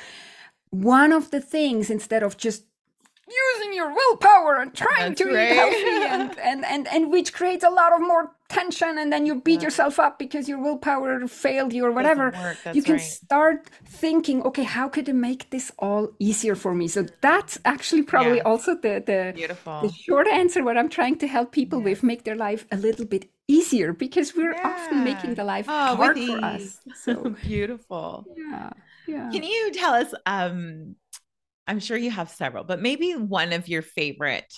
[0.71, 2.65] one of the things instead of just
[3.29, 5.51] using your willpower and trying That's to right.
[5.51, 5.77] eat healthy
[6.15, 9.61] and, and, and, and which creates a lot of more tension and then you beat
[9.61, 9.67] yeah.
[9.67, 12.33] yourself up because your willpower failed you or whatever
[12.73, 13.03] you can right.
[13.03, 18.03] start thinking okay how could i make this all easier for me so that's actually
[18.03, 18.45] probably yeah.
[18.45, 19.83] also the the, Beautiful.
[19.83, 23.05] the short answer what i'm trying to help people with make their life a little
[23.05, 24.67] bit easier because we're yeah.
[24.67, 28.71] often making the life oh, hard for us so beautiful yeah
[29.09, 29.31] yeah.
[29.31, 30.15] Can you tell us?
[30.27, 30.97] Um,
[31.67, 34.53] I'm sure you have several, but maybe one of your favorite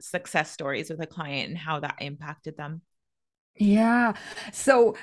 [0.00, 2.82] success stories with a client and how that impacted them.
[3.56, 4.14] Yeah.
[4.52, 4.96] So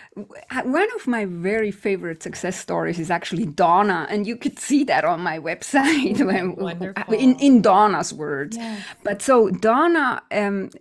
[0.63, 5.05] one of my very favorite success stories is actually Donna, and you could see that
[5.05, 8.57] on my website when, in in Donna's words.
[8.57, 8.83] Yes.
[9.03, 10.71] But so Donna um,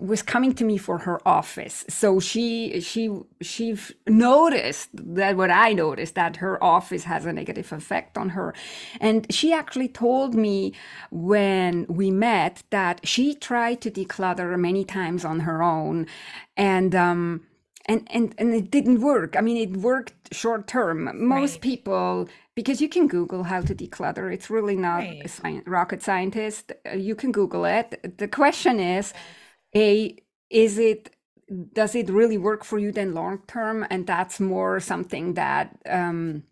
[0.00, 1.84] was coming to me for her office.
[1.88, 3.76] So she she she
[4.08, 8.54] noticed that what I noticed that her office has a negative effect on her,
[9.00, 10.72] and she actually told me
[11.12, 16.06] when we met that she tried to declutter many times on her own
[16.56, 17.42] and um,
[17.86, 19.36] and and and it didn't work.
[19.36, 21.10] I mean, it worked short term.
[21.26, 21.60] Most right.
[21.60, 24.32] people, because you can Google how to declutter.
[24.32, 25.22] It's really not right.
[25.24, 26.72] a science, rocket scientist.
[26.86, 28.18] Uh, you can Google it.
[28.18, 29.12] The question is,
[29.74, 30.16] a
[30.50, 31.14] is it
[31.74, 33.86] does it really work for you then long term?
[33.90, 35.76] And that's more something that.
[35.86, 36.44] Um,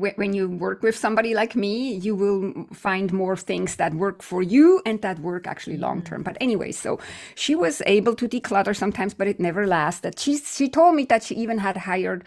[0.00, 4.42] when you work with somebody like me, you will find more things that work for
[4.42, 6.22] you and that work actually long term.
[6.22, 6.98] But anyway, so
[7.34, 10.18] she was able to declutter sometimes, but it never lasted.
[10.18, 12.24] She she told me that she even had hired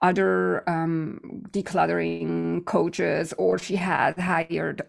[0.00, 4.82] other um, decluttering coaches, or she had hired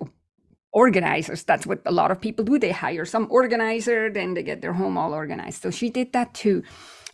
[0.71, 1.43] organizers.
[1.43, 2.59] That's what a lot of people do.
[2.59, 5.61] They hire some organizer, then they get their home all organized.
[5.61, 6.63] So she did that too,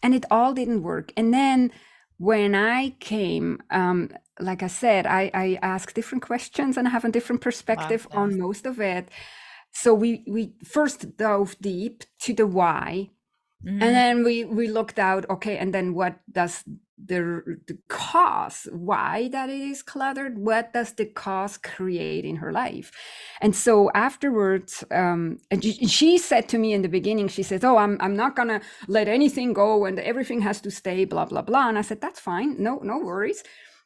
[0.04, 1.14] and it all didn't work.
[1.16, 1.72] And then
[2.18, 4.10] when I came, um,
[4.40, 8.24] like I said, I, I ask different questions and I have a different perspective wow,
[8.24, 9.10] on most of it.
[9.72, 13.10] So we we first dove deep to the why,
[13.66, 13.84] mm-hmm.
[13.84, 15.30] and then we we looked out.
[15.30, 16.64] Okay, and then what does
[17.04, 20.38] the the cause why that it is cluttered?
[20.38, 22.92] What does the cause create in her life?
[23.42, 27.64] And so afterwards, um, and she, she said to me in the beginning, she says,
[27.64, 31.42] "Oh, I'm I'm not gonna let anything go, and everything has to stay." Blah blah
[31.42, 31.70] blah.
[31.70, 32.62] And I said, "That's fine.
[32.62, 33.44] No no worries."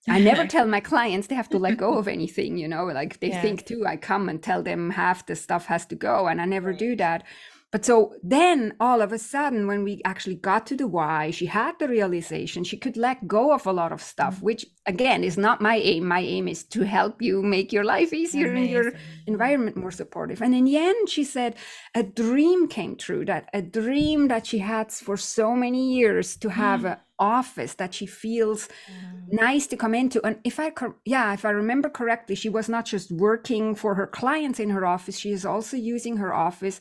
[0.08, 3.20] I never tell my clients they have to let go of anything, you know, like
[3.20, 3.86] they think too.
[3.88, 6.80] I come and tell them half the stuff has to go, and I never right.
[6.80, 7.24] do that.
[7.72, 11.46] But so then all of a sudden, when we actually got to the why, she
[11.46, 14.46] had the realization she could let go of a lot of stuff, mm-hmm.
[14.46, 16.08] which again is not my aim.
[16.08, 18.64] My aim is to help you make your life easier Amazing.
[18.64, 18.94] and your
[19.28, 20.42] environment more supportive.
[20.42, 21.56] And in the end, she said
[21.94, 26.50] a dream came true that a dream that she had for so many years to
[26.50, 26.94] have mm.
[26.94, 29.32] an office that she feels mm.
[29.32, 30.26] nice to come into.
[30.26, 30.72] And if I,
[31.06, 34.88] yeah, if I remember correctly, she was not just working for her clients in her
[34.88, 36.80] office, she is also using her office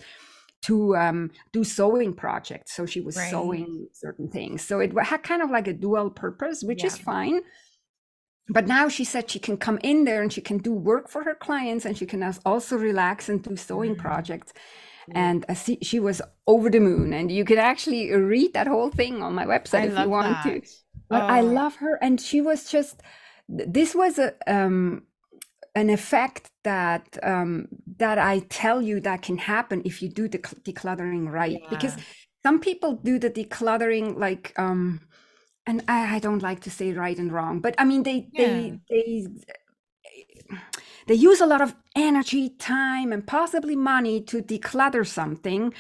[0.63, 2.75] to um, do sewing projects.
[2.75, 3.31] So she was right.
[3.31, 4.63] sewing certain things.
[4.63, 6.89] So it had kind of like a dual purpose, which yeah.
[6.89, 7.41] is fine.
[8.51, 11.23] But now she said she can come in there and she can do work for
[11.23, 14.01] her clients and she can also relax and do sewing mm-hmm.
[14.01, 14.53] projects.
[15.15, 17.13] And uh, she, she was over the moon.
[17.13, 20.45] And you can actually read that whole thing on my website I if you want
[20.45, 20.45] that.
[20.45, 20.69] to.
[21.09, 21.27] But oh.
[21.27, 21.99] I love her.
[22.03, 23.03] And she was just,
[23.49, 25.05] this was a, um,
[25.75, 27.67] an effect that um,
[27.97, 31.59] that I tell you that can happen if you do the decluttering right.
[31.63, 31.71] Yeah.
[31.71, 31.95] Because
[32.43, 35.01] some people do the decluttering like, um,
[35.67, 38.47] and I, I, don't like to say right and wrong, but I mean they yeah.
[38.49, 39.27] they they
[41.07, 45.73] they use a lot of energy, time, and possibly money to declutter something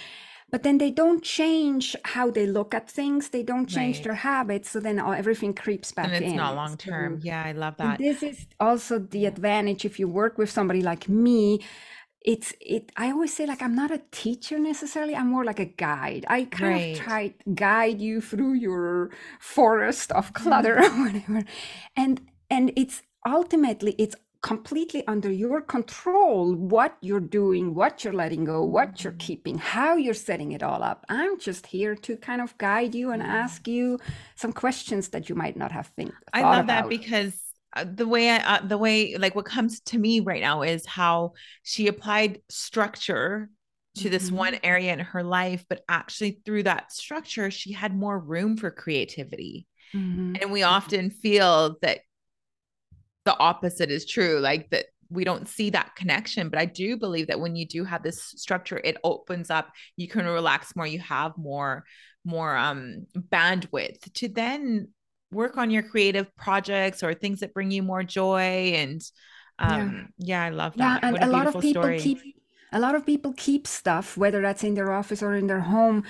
[0.50, 4.04] but then they don't change how they look at things they don't change right.
[4.04, 6.14] their habits so then all, everything creeps back in.
[6.14, 6.36] and it's in.
[6.36, 10.08] not long term so, yeah i love that this is also the advantage if you
[10.08, 11.60] work with somebody like me
[12.22, 15.64] it's it i always say like i'm not a teacher necessarily i'm more like a
[15.64, 16.98] guide i kind Right.
[16.98, 21.00] of try to guide you through your forest of clutter mm-hmm.
[21.00, 21.44] or whatever
[21.96, 22.20] and
[22.50, 28.62] and it's ultimately it's completely under your control what you're doing what you're letting go
[28.62, 32.56] what you're keeping how you're setting it all up i'm just here to kind of
[32.56, 33.98] guide you and ask you
[34.36, 37.34] some questions that you might not have think I love that because
[37.76, 40.86] uh, the way I, uh, the way like what comes to me right now is
[40.86, 41.32] how
[41.64, 43.50] she applied structure
[43.96, 44.36] to this Mhm.
[44.36, 48.70] one area in her life, but actually through that structure, she had more room for
[48.70, 49.66] creativity.
[49.94, 50.38] Mhm.
[50.40, 52.00] And we often feel that
[53.28, 56.48] the opposite is true, like that we don't see that connection.
[56.48, 59.66] But I do believe that when you do have this structure, it opens up,
[59.96, 61.84] you can relax more, you have more,
[62.24, 64.88] more um bandwidth to then
[65.30, 68.72] work on your creative projects or things that bring you more joy.
[68.82, 69.00] And
[69.60, 69.84] Yeah.
[69.84, 72.00] um yeah, I love that Yeah, and What a lot of people story.
[72.00, 72.18] keep
[72.72, 76.04] a lot of people keep stuff, whether that's in their office or in their home.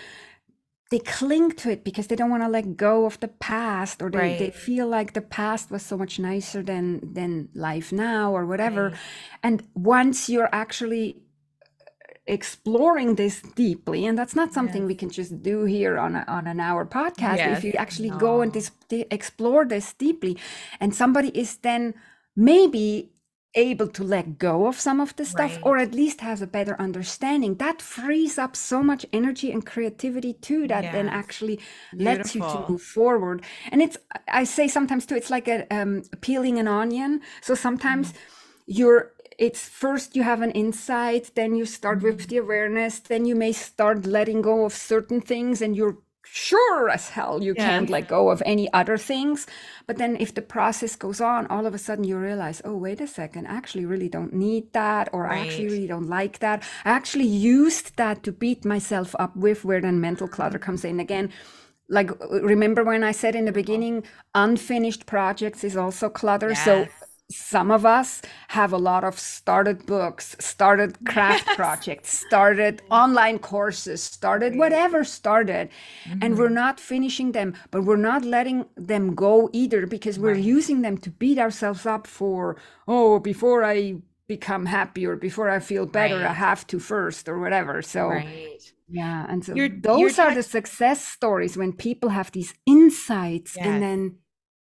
[0.91, 4.11] They cling to it because they don't want to let go of the past, or
[4.11, 8.47] they, they feel like the past was so much nicer than than life now, or
[8.47, 8.89] whatever.
[8.89, 8.99] Right.
[9.43, 11.21] And once you're actually
[11.61, 16.25] uh, exploring this deeply, and that's not something we can just do here on a,
[16.27, 18.73] on an hour podcast, but if you actually go and dis-
[19.11, 20.39] explore this deeply,
[20.81, 21.93] and somebody is then
[22.35, 23.13] maybe
[23.55, 26.81] able to let go of some of the stuff or at least has a better
[26.81, 27.57] understanding.
[27.57, 31.15] That frees up so much energy and creativity too that then Yes.
[31.15, 31.61] actually
[31.99, 33.43] lets you to move forward.
[33.73, 33.97] And it's
[34.29, 37.21] i say sometimes too it's like a um, peeling an onion.
[37.41, 38.13] So sometimes
[38.67, 43.35] you're it's first you have an insight then you start with the awareness then you
[43.37, 45.99] may start letting go of certain things and you're
[46.31, 49.47] sure as hell you can't let go of any other things.
[49.87, 53.01] But then if the process goes on all of a sudden you realize oh wait
[53.01, 56.63] a second i actually really don't need that or i actually really don't like that.
[56.85, 61.01] I actually used that to beat myself up with where then mental clutter comes in
[61.01, 61.33] again.
[61.89, 64.05] Like remember when i said in the beginning
[64.35, 66.55] unfinished projects is also clutter?
[66.55, 67.08] So Yes.
[67.31, 71.55] Some of us have a lot of started books, started craft Yes.
[71.55, 75.69] projects, started online courses, started whatever started,
[76.21, 76.55] and we're Mhm.
[76.65, 80.45] not finishing them, but we're not letting them go either because we're Right.
[80.57, 82.57] using them to beat ourselves up for,
[82.87, 87.39] oh, before I become happy or before I feel better, I have to first or
[87.39, 87.83] whatever.
[87.83, 88.73] So, Right.
[88.89, 92.55] yeah, and so You're you're those are touch the success stories when people have these
[92.67, 94.19] insights and then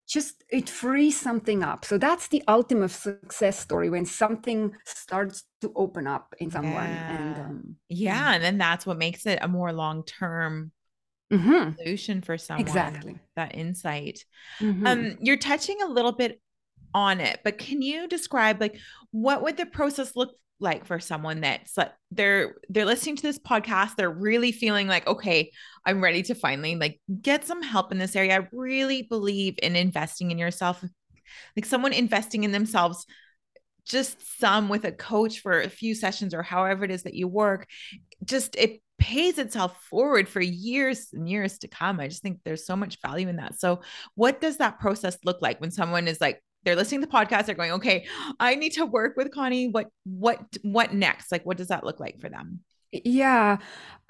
[0.08, 1.86] just it frees something up.
[1.86, 7.04] So that's the ultimate success story when something starts to open up in someone.
[7.08, 7.40] And Yeah.
[7.40, 8.34] um, Yeah.
[8.34, 10.72] And then that's what makes it a more long term
[11.30, 13.20] mhm, solution for someone, exactly.
[13.36, 14.24] that insight.
[14.60, 14.86] Mhm.
[14.86, 16.42] Um, you're touching a little bit
[16.94, 18.78] on it, but can you describe like
[19.12, 23.38] what would the process look like for someone that's like they're they're listening to this
[23.38, 25.52] podcast, they're really feeling like, okay,
[25.86, 28.40] I'm ready to finally like get some help in this area.
[28.40, 30.84] I really believe in investing in yourself.
[31.56, 33.06] Like someone investing in themselves
[33.86, 37.28] just some with a coach for a few sessions or however it is that you
[37.28, 37.68] work
[38.24, 42.66] just it pays itself forward for years and years to come i just think there's
[42.66, 43.82] so much value in that so
[44.16, 47.46] what does that process look like when someone is like they're listening to the podcast
[47.46, 48.06] they're going okay
[48.40, 52.00] i need to work with connie what what what next like what does that look
[52.00, 52.60] like for them
[53.04, 53.58] Yeah.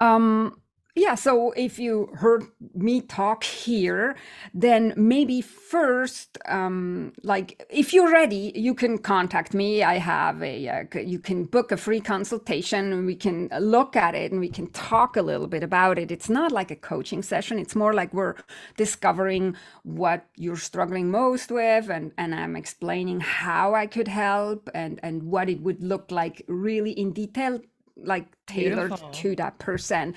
[0.00, 0.60] Um,
[0.94, 1.16] yeah.
[1.16, 4.14] So if you heard me talk here,
[4.52, 9.82] then maybe first, um, like if you're ready, you can contact me.
[9.82, 14.14] I have a, uh, you can book a free consultation and we can look at
[14.14, 16.12] it and we can talk a little bit about it.
[16.12, 17.58] It's not like a coaching session.
[17.58, 18.36] It's more like we're
[18.76, 25.00] discovering what you're struggling most with and, and I'm explaining how I could help and,
[25.02, 27.60] and what it would look like really in detail
[27.96, 29.10] like tailored Beautiful.
[29.10, 30.14] to that person.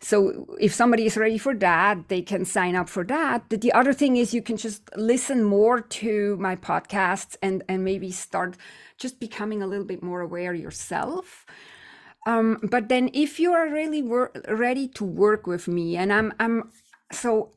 [0.00, 3.48] So if somebody is ready for that, they can sign up for that.
[3.48, 7.84] The, the other thing is you can just listen more to my podcasts and and
[7.84, 8.56] maybe start
[8.98, 11.46] just becoming a little bit more aware yourself.
[12.26, 16.32] Um, but then if you are really wor- ready to work with me, and I'm
[16.40, 16.70] I'm
[17.12, 17.52] so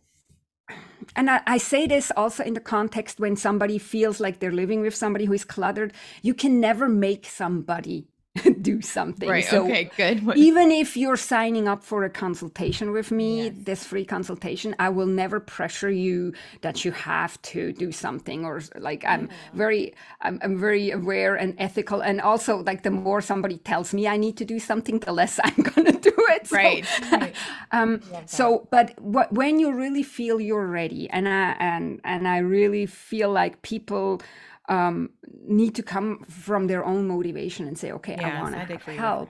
[1.16, 4.82] and I, I say this also in the context when somebody feels like they're living
[4.82, 8.08] with somebody who is cluttered, you can never make somebody
[8.62, 9.30] do something.
[9.30, 13.46] right So okay good What- even if you're signing up for a consultation with me,
[13.46, 13.54] Yes.
[13.70, 18.62] this free consultation, I will never pressure you that you have to do something or
[18.78, 23.58] like I'm very I'm, I'm very aware and ethical and also like the more somebody
[23.60, 26.48] tells me I need to do something, the less I'm gonna do it.
[26.48, 27.36] So, right, right.
[27.72, 32.40] um so but what when you really feel you're ready and I and and I
[32.40, 34.22] really feel like people
[34.70, 35.10] um,
[35.48, 39.30] need to come from their own motivation and say, okay, yes, I want to help.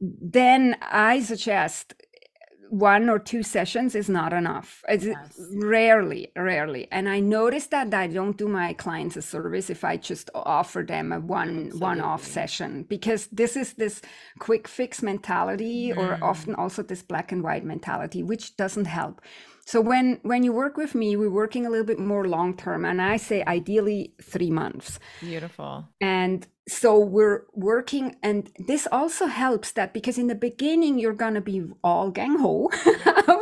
[0.00, 1.94] Then I suggest
[2.70, 4.84] one or two sessions is not enough.
[4.88, 5.40] It's yes.
[5.54, 6.88] rarely, rarely.
[6.90, 10.82] And I noticed that I don't do my clients a service if I just offer
[10.82, 14.02] them a one one off session because this is this
[14.38, 15.96] quick fix mentality mm.
[15.96, 19.20] or often also this black and white mentality, which doesn't help.
[19.68, 22.86] So when when you work with me, we're working a little bit more long term,
[22.86, 24.98] and I say ideally three months.
[25.20, 25.86] Beautiful.
[26.00, 31.40] And so we're working and this also helps that because in the beginning you're gonna
[31.40, 32.70] be all gang ho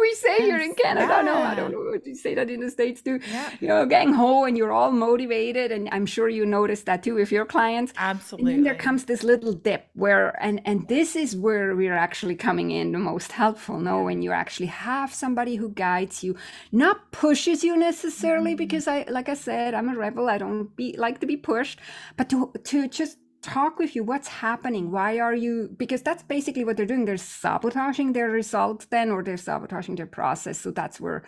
[0.00, 0.48] we say yes.
[0.48, 1.22] you're in canada yeah.
[1.22, 3.50] no i don't know what you say that in the states too yeah.
[3.60, 7.14] you know gang ho and you're all motivated and i'm sure you notice that too
[7.14, 11.16] with your clients absolutely and then there comes this little dip where and and this
[11.16, 15.56] is where we're actually coming in the most helpful no when you actually have somebody
[15.56, 16.36] who guides you
[16.70, 18.58] not pushes you necessarily mm-hmm.
[18.58, 21.80] because i like i said i'm a rebel i don't be like to be pushed
[22.16, 23.15] but to to just
[23.46, 24.90] talk with you what's happening?
[24.90, 27.04] Why are you because that's basically what they're doing.
[27.04, 30.60] They're sabotaging their results then or they're sabotaging their process.
[30.60, 31.24] So that's where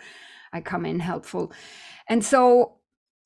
[0.51, 1.51] i come in helpful.
[2.07, 2.78] And so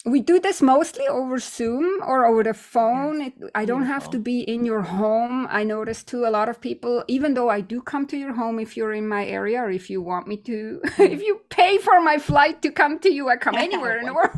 [0.05, 3.21] we do this mostly over Zoom or over the phone.
[3.21, 5.47] It, I don't have to be in your home.
[5.49, 8.59] I notice too a lot of people, even though I do come to your home
[8.59, 12.01] if you're in my area or if you want me to, if you pay for
[12.01, 14.33] my flight to come to you, I come anywhere in the world.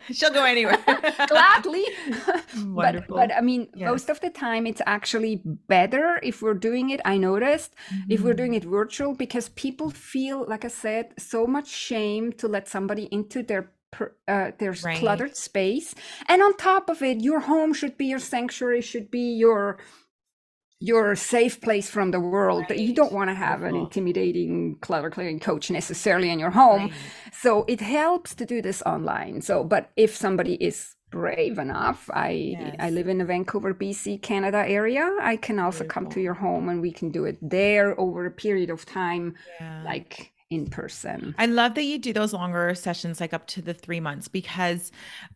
[0.10, 0.78] She'll go anywhere.
[1.28, 1.84] Gladly.
[2.56, 3.16] Wonderful.
[3.16, 3.88] But, but I mean, yes.
[3.88, 7.00] most of the time it's actually better if we're doing it.
[7.04, 8.10] I noticed mm-hmm.
[8.10, 8.68] if we're doing mm-hmm.
[8.68, 13.44] it virtual because people feel, like I said, so much shame to let somebody into
[13.44, 14.98] their per, uh, there's right.
[14.98, 15.94] cluttered space
[16.28, 19.78] and on top of it your home should be your sanctuary should be your
[20.80, 22.78] your safe place from the world right.
[22.78, 26.92] you don't want to have an intimidating clutter clearing coach necessarily in your home right.
[27.32, 32.30] so it helps to do this online so but if somebody is brave enough i
[32.30, 32.76] yes.
[32.78, 36.02] i live in the vancouver bc canada area i can also Beautiful.
[36.02, 39.34] come to your home and we can do it there over a period of time
[39.60, 39.82] yeah.
[39.84, 41.34] like in person.
[41.38, 44.90] I love that you do those longer sessions, like up to the three months, because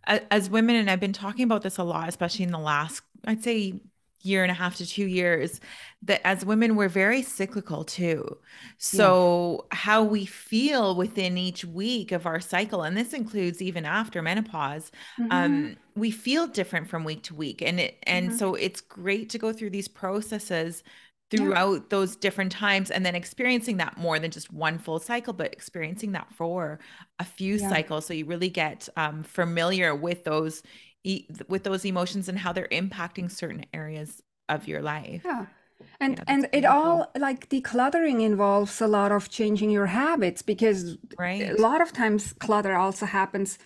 [0.06, 3.42] as women, and I've been talking about this a lot, especially in the last, I'd
[3.42, 3.80] say,
[4.24, 5.60] year and a half to two years
[6.02, 8.38] that as women we're very cyclical too
[8.78, 9.78] so yeah.
[9.78, 14.90] how we feel within each week of our cycle and this includes even after menopause
[15.20, 15.30] mm-hmm.
[15.30, 18.38] um, we feel different from week to week and it and mm-hmm.
[18.38, 20.82] so it's great to go through these processes
[21.31, 21.81] throughout yeah.
[21.89, 26.12] those different times and then experiencing that more than just one full cycle but experiencing
[26.12, 26.79] that for
[27.18, 27.68] a few yeah.
[27.68, 30.62] cycles so you really get um, familiar with those
[31.03, 35.47] e- with those emotions and how they're impacting certain areas of your life yeah
[36.01, 40.97] and yeah, and it all like decluttering involves a lot of changing your habits because
[41.18, 41.51] right.
[41.51, 43.59] a lot of times clutter also happens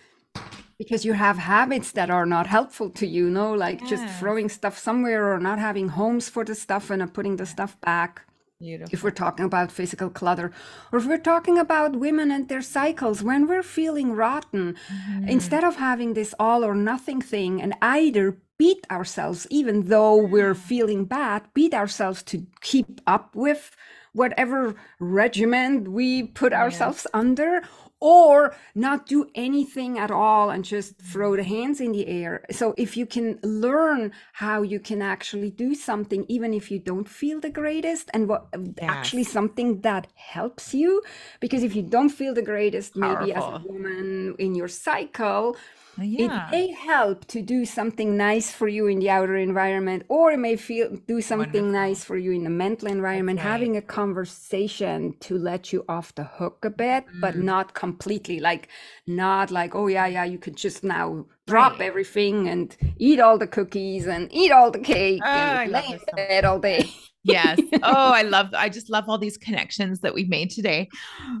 [0.79, 4.49] because you have habits that are not helpful to you, you know like just throwing
[4.49, 8.21] stuff somewhere or not having homes for the stuff and putting the stuff back.
[8.59, 8.93] Beautiful.
[8.93, 10.51] If we're talking about physical clutter,
[10.91, 15.29] or if we're talking about women and their cycles, when we're feeling rotten, mm-hmm.
[15.29, 20.55] instead of having this all or nothing thing and either beat ourselves, even though we're
[20.55, 23.71] feeling bad, beat ourselves to keep up with
[24.11, 27.11] whatever regimen we put ourselves yes.
[27.13, 27.61] under,
[27.99, 32.45] or not do anything at all and just throw the hands in the air.
[32.51, 37.09] So if you can learn how you can actually do something, even if you don't
[37.09, 38.73] feel the greatest, and what yes.
[38.81, 41.01] actually something that helps you,
[41.39, 43.19] because if you don't feel the greatest, Powerful.
[43.19, 45.57] maybe as a woman in your cycle,
[46.03, 46.47] yeah.
[46.47, 50.37] it may help to do something nice for you in the outer environment or it
[50.37, 51.71] may feel do something Wonderful.
[51.71, 56.23] nice for you in the mental environment having a conversation to let you off the
[56.23, 57.21] hook a bit mm.
[57.21, 58.67] but not completely like
[59.07, 61.81] not like oh yeah yeah you could just now drop right.
[61.81, 65.99] everything and eat all the cookies and eat all the cake oh, and lay in
[66.15, 66.89] bed all day
[67.23, 67.59] yes.
[67.81, 70.89] Oh, I love I just love all these connections that we've made today.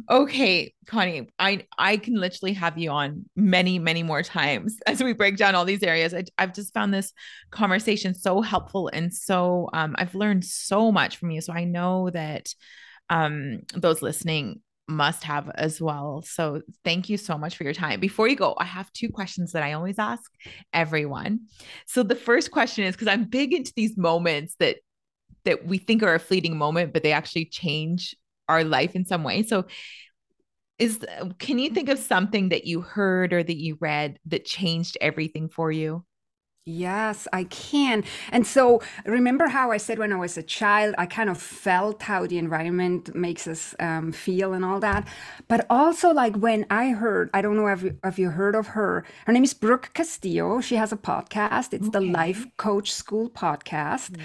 [0.09, 5.13] Okay, Connie, I I can literally have you on many, many more times as we
[5.13, 6.13] break down all these areas.
[6.13, 7.13] I, have just found this
[7.51, 11.41] conversation so helpful and so um, I've learned so much from you.
[11.41, 12.53] So I know that
[13.09, 16.23] um, those listening must have as well.
[16.25, 17.99] So thank you so much for your time.
[17.99, 20.31] Before you go, I have two questions that I always ask
[20.73, 21.41] everyone.
[21.85, 24.77] So the first question is because I'm big into these moments that
[25.49, 28.15] that we think are a fleeting moment, but they actually change
[28.47, 29.43] our life in some way.
[29.43, 29.65] So
[30.77, 30.99] is
[31.39, 35.49] can you think of something that you heard or that you read that changed everything
[35.49, 36.05] for you?
[36.65, 38.03] Yes, I can.
[38.31, 42.03] And so remember how I said when I was a child, I kind of felt
[42.03, 45.07] how the environment makes us um, feel and all that.
[45.47, 48.67] But also, like when I heard, I don't know if you, if you heard of
[48.67, 49.03] her.
[49.25, 50.61] Her name is Brooke Castillo.
[50.61, 51.73] She has a podcast.
[51.73, 54.15] It's the Life Coach School podcast.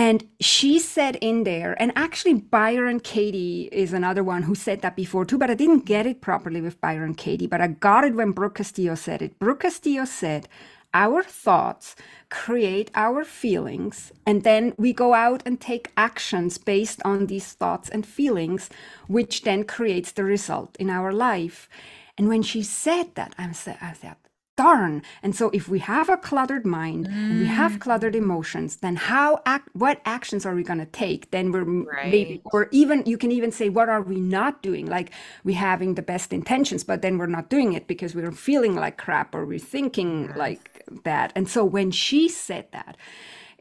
[0.00, 4.96] And she said in there, and actually Byron Katie is another one who said that
[4.96, 8.14] before too, but I didn't get it properly with Byron Katie, but I got it
[8.14, 9.38] when Brooke Castillo said it.
[9.38, 10.48] Brooke Castillo said,
[10.94, 11.96] Our thoughts
[12.30, 17.90] create our feelings, and then we go out and take actions based on these thoughts
[17.90, 18.70] and feelings,
[19.06, 21.68] which then creates the result in our life.
[22.16, 24.16] And when she said that, I said, I said,
[24.60, 25.02] darn.
[25.22, 27.80] And so if we have a cluttered mind and we have mm.
[27.80, 31.30] cluttered emotions then how act what actions are we going to take?
[31.30, 31.86] Then we're m-
[32.16, 32.54] maybe Right.
[32.54, 34.84] or even you can even say what are we not doing?
[34.96, 35.08] Like
[35.44, 38.96] we having the best intentions but then we're not doing it because we're feeling like
[39.04, 40.12] crap or we're thinking
[40.44, 40.62] like
[41.04, 41.32] that.
[41.36, 42.98] And so when she said that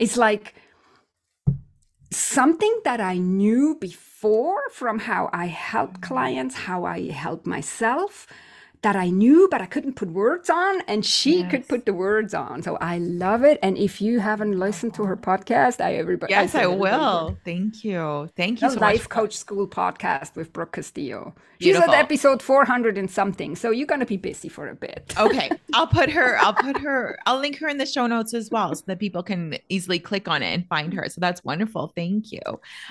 [0.04, 0.56] it's like
[2.12, 6.02] something that I knew before from how I help mm.
[6.02, 8.28] clients, how I help myself,
[8.82, 12.34] that I knew, but I couldn't put words on, and she could put the words
[12.34, 12.64] on.
[12.64, 13.60] So I love it.
[13.62, 17.38] And if you haven't listened to her podcast, I everybody Yes, I everybody will.
[17.44, 18.30] Thank you.
[18.38, 18.94] Thank you The so much.
[18.94, 21.36] Life Coach School podcast with Brooke Castillo.
[21.60, 23.58] She's at episode 400 and something.
[23.58, 25.14] So you're going to be busy for a bit.
[25.20, 26.38] Okay, I'll put her.
[26.40, 27.20] I'll put her.
[27.26, 30.30] I'll link her in the show notes as well, so that people can easily click
[30.30, 31.10] on it and find her.
[31.10, 31.92] So that's wonderful.
[31.98, 32.40] Thank you.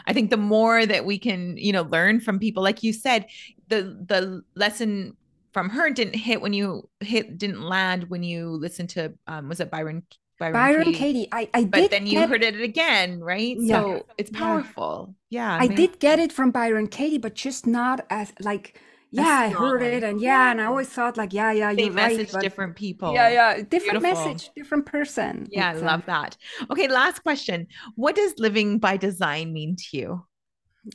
[0.07, 3.25] I think the more that we can, you know, learn from people, like you said,
[3.69, 5.17] the the lesson
[5.53, 9.61] from her didn't hit when you hit didn't land when you listened to um was
[9.61, 10.05] it Byron
[10.39, 10.93] Byron, Byron Katie?
[10.93, 13.61] Katie, I, I But then you get heard it again, right?
[13.61, 13.83] Yeah.
[13.83, 15.15] So it's powerful.
[15.31, 15.77] Yeah, I man.
[15.77, 18.81] did get it from Byron Katie, but just not as like,
[19.11, 22.31] yeah, I heard it, and yeah, and I always thought like, yeah, yeah, right, message,
[22.31, 23.13] but different people.
[23.13, 24.03] yeah, yeah, different Beautiful.
[24.03, 25.49] message, different person.
[25.51, 26.37] Yeah, I It's, uh, love that.
[26.71, 27.69] Okay, last question.
[27.97, 30.27] What does living by design mean to you?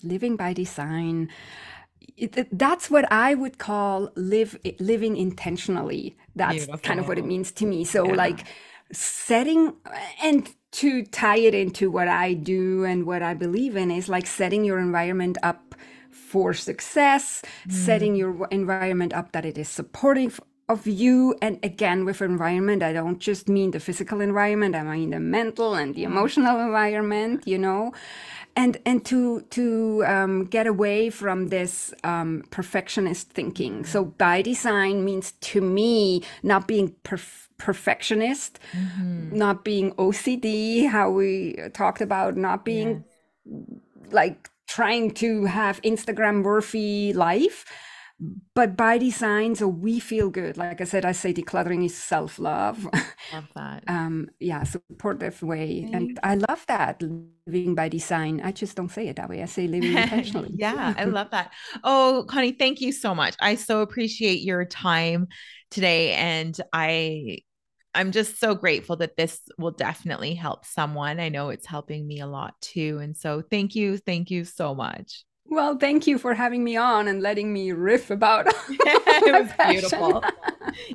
[0.04, 1.30] living by design.
[2.16, 6.16] It, that's what I would call live living intentionally.
[6.36, 7.84] That's kind of what it means to me.
[7.86, 8.16] So Yeah.
[8.16, 8.46] like
[8.92, 9.74] setting
[10.24, 14.26] and to tie it into what I do and what I believe in is like
[14.26, 15.76] setting your environment up
[16.10, 17.72] for success, mm.
[17.72, 20.40] setting your environment up that it is supportive
[20.70, 21.36] of you.
[21.42, 25.76] And again, with environment, I don't just mean the physical environment, I mean the mental
[25.76, 26.08] and the mm.
[26.08, 27.94] emotional environment, you know
[28.56, 33.86] and and to to um, get away from this um, perfectionist thinking.
[33.86, 38.60] So by design means to me not being perf- perfectionist,
[39.38, 40.88] not being OCD.
[40.90, 43.04] How we talked about not being
[44.12, 47.66] like trying to have Instagram worthy life.
[48.56, 50.58] But by design, so we feel good.
[50.58, 52.88] Like I said, I say decluttering is self love.
[53.32, 53.84] Love that.
[53.88, 57.02] um yeah supportive way and i love that
[57.46, 60.94] living by design i just don't say it that way i say living intentionally yeah,
[60.96, 61.52] I love that.
[61.84, 63.36] Oh, Connie, thank you so much.
[63.42, 65.28] I so appreciate your time
[65.70, 67.40] today and I
[67.94, 71.20] I'm just so grateful that this will definitely help someone.
[71.20, 73.00] I know it's helping me a lot too.
[73.02, 75.24] And so thank you, thank you so much.
[75.50, 79.72] Well thank you for having me on and letting me riff about it was passion.
[79.72, 80.24] beautiful.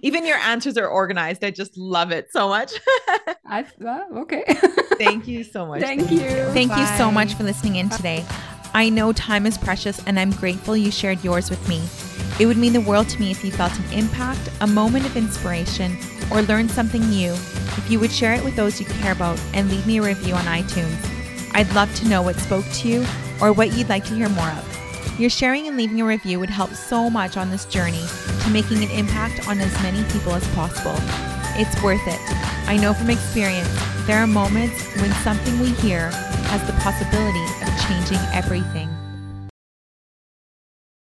[0.02, 1.44] Even your answers are organized.
[1.44, 2.72] I just love it so much.
[3.46, 4.44] I, well, okay
[4.98, 5.80] thank you so much.
[5.80, 6.20] thank you
[6.52, 8.24] Thank you so much for listening in today.
[8.74, 11.82] I know time is precious and I'm grateful you shared yours with me.
[12.40, 15.16] It would mean the world to me if you felt an impact, a moment of
[15.16, 15.96] inspiration,
[16.30, 17.32] or learned something new.
[17.32, 20.34] If you would share it with those you care about and leave me a review
[20.34, 21.17] on iTunes.
[21.52, 23.06] I'd love to know what spoke to you
[23.40, 25.20] or what you'd like to hear more of.
[25.20, 28.04] Your sharing and leaving a review would help so much on this journey
[28.42, 30.94] to making an impact on as many people as possible.
[31.60, 32.20] It's worth it.
[32.68, 33.68] I know from experience,
[34.06, 36.10] there are moments when something we hear
[36.48, 38.97] has the possibility of changing everything.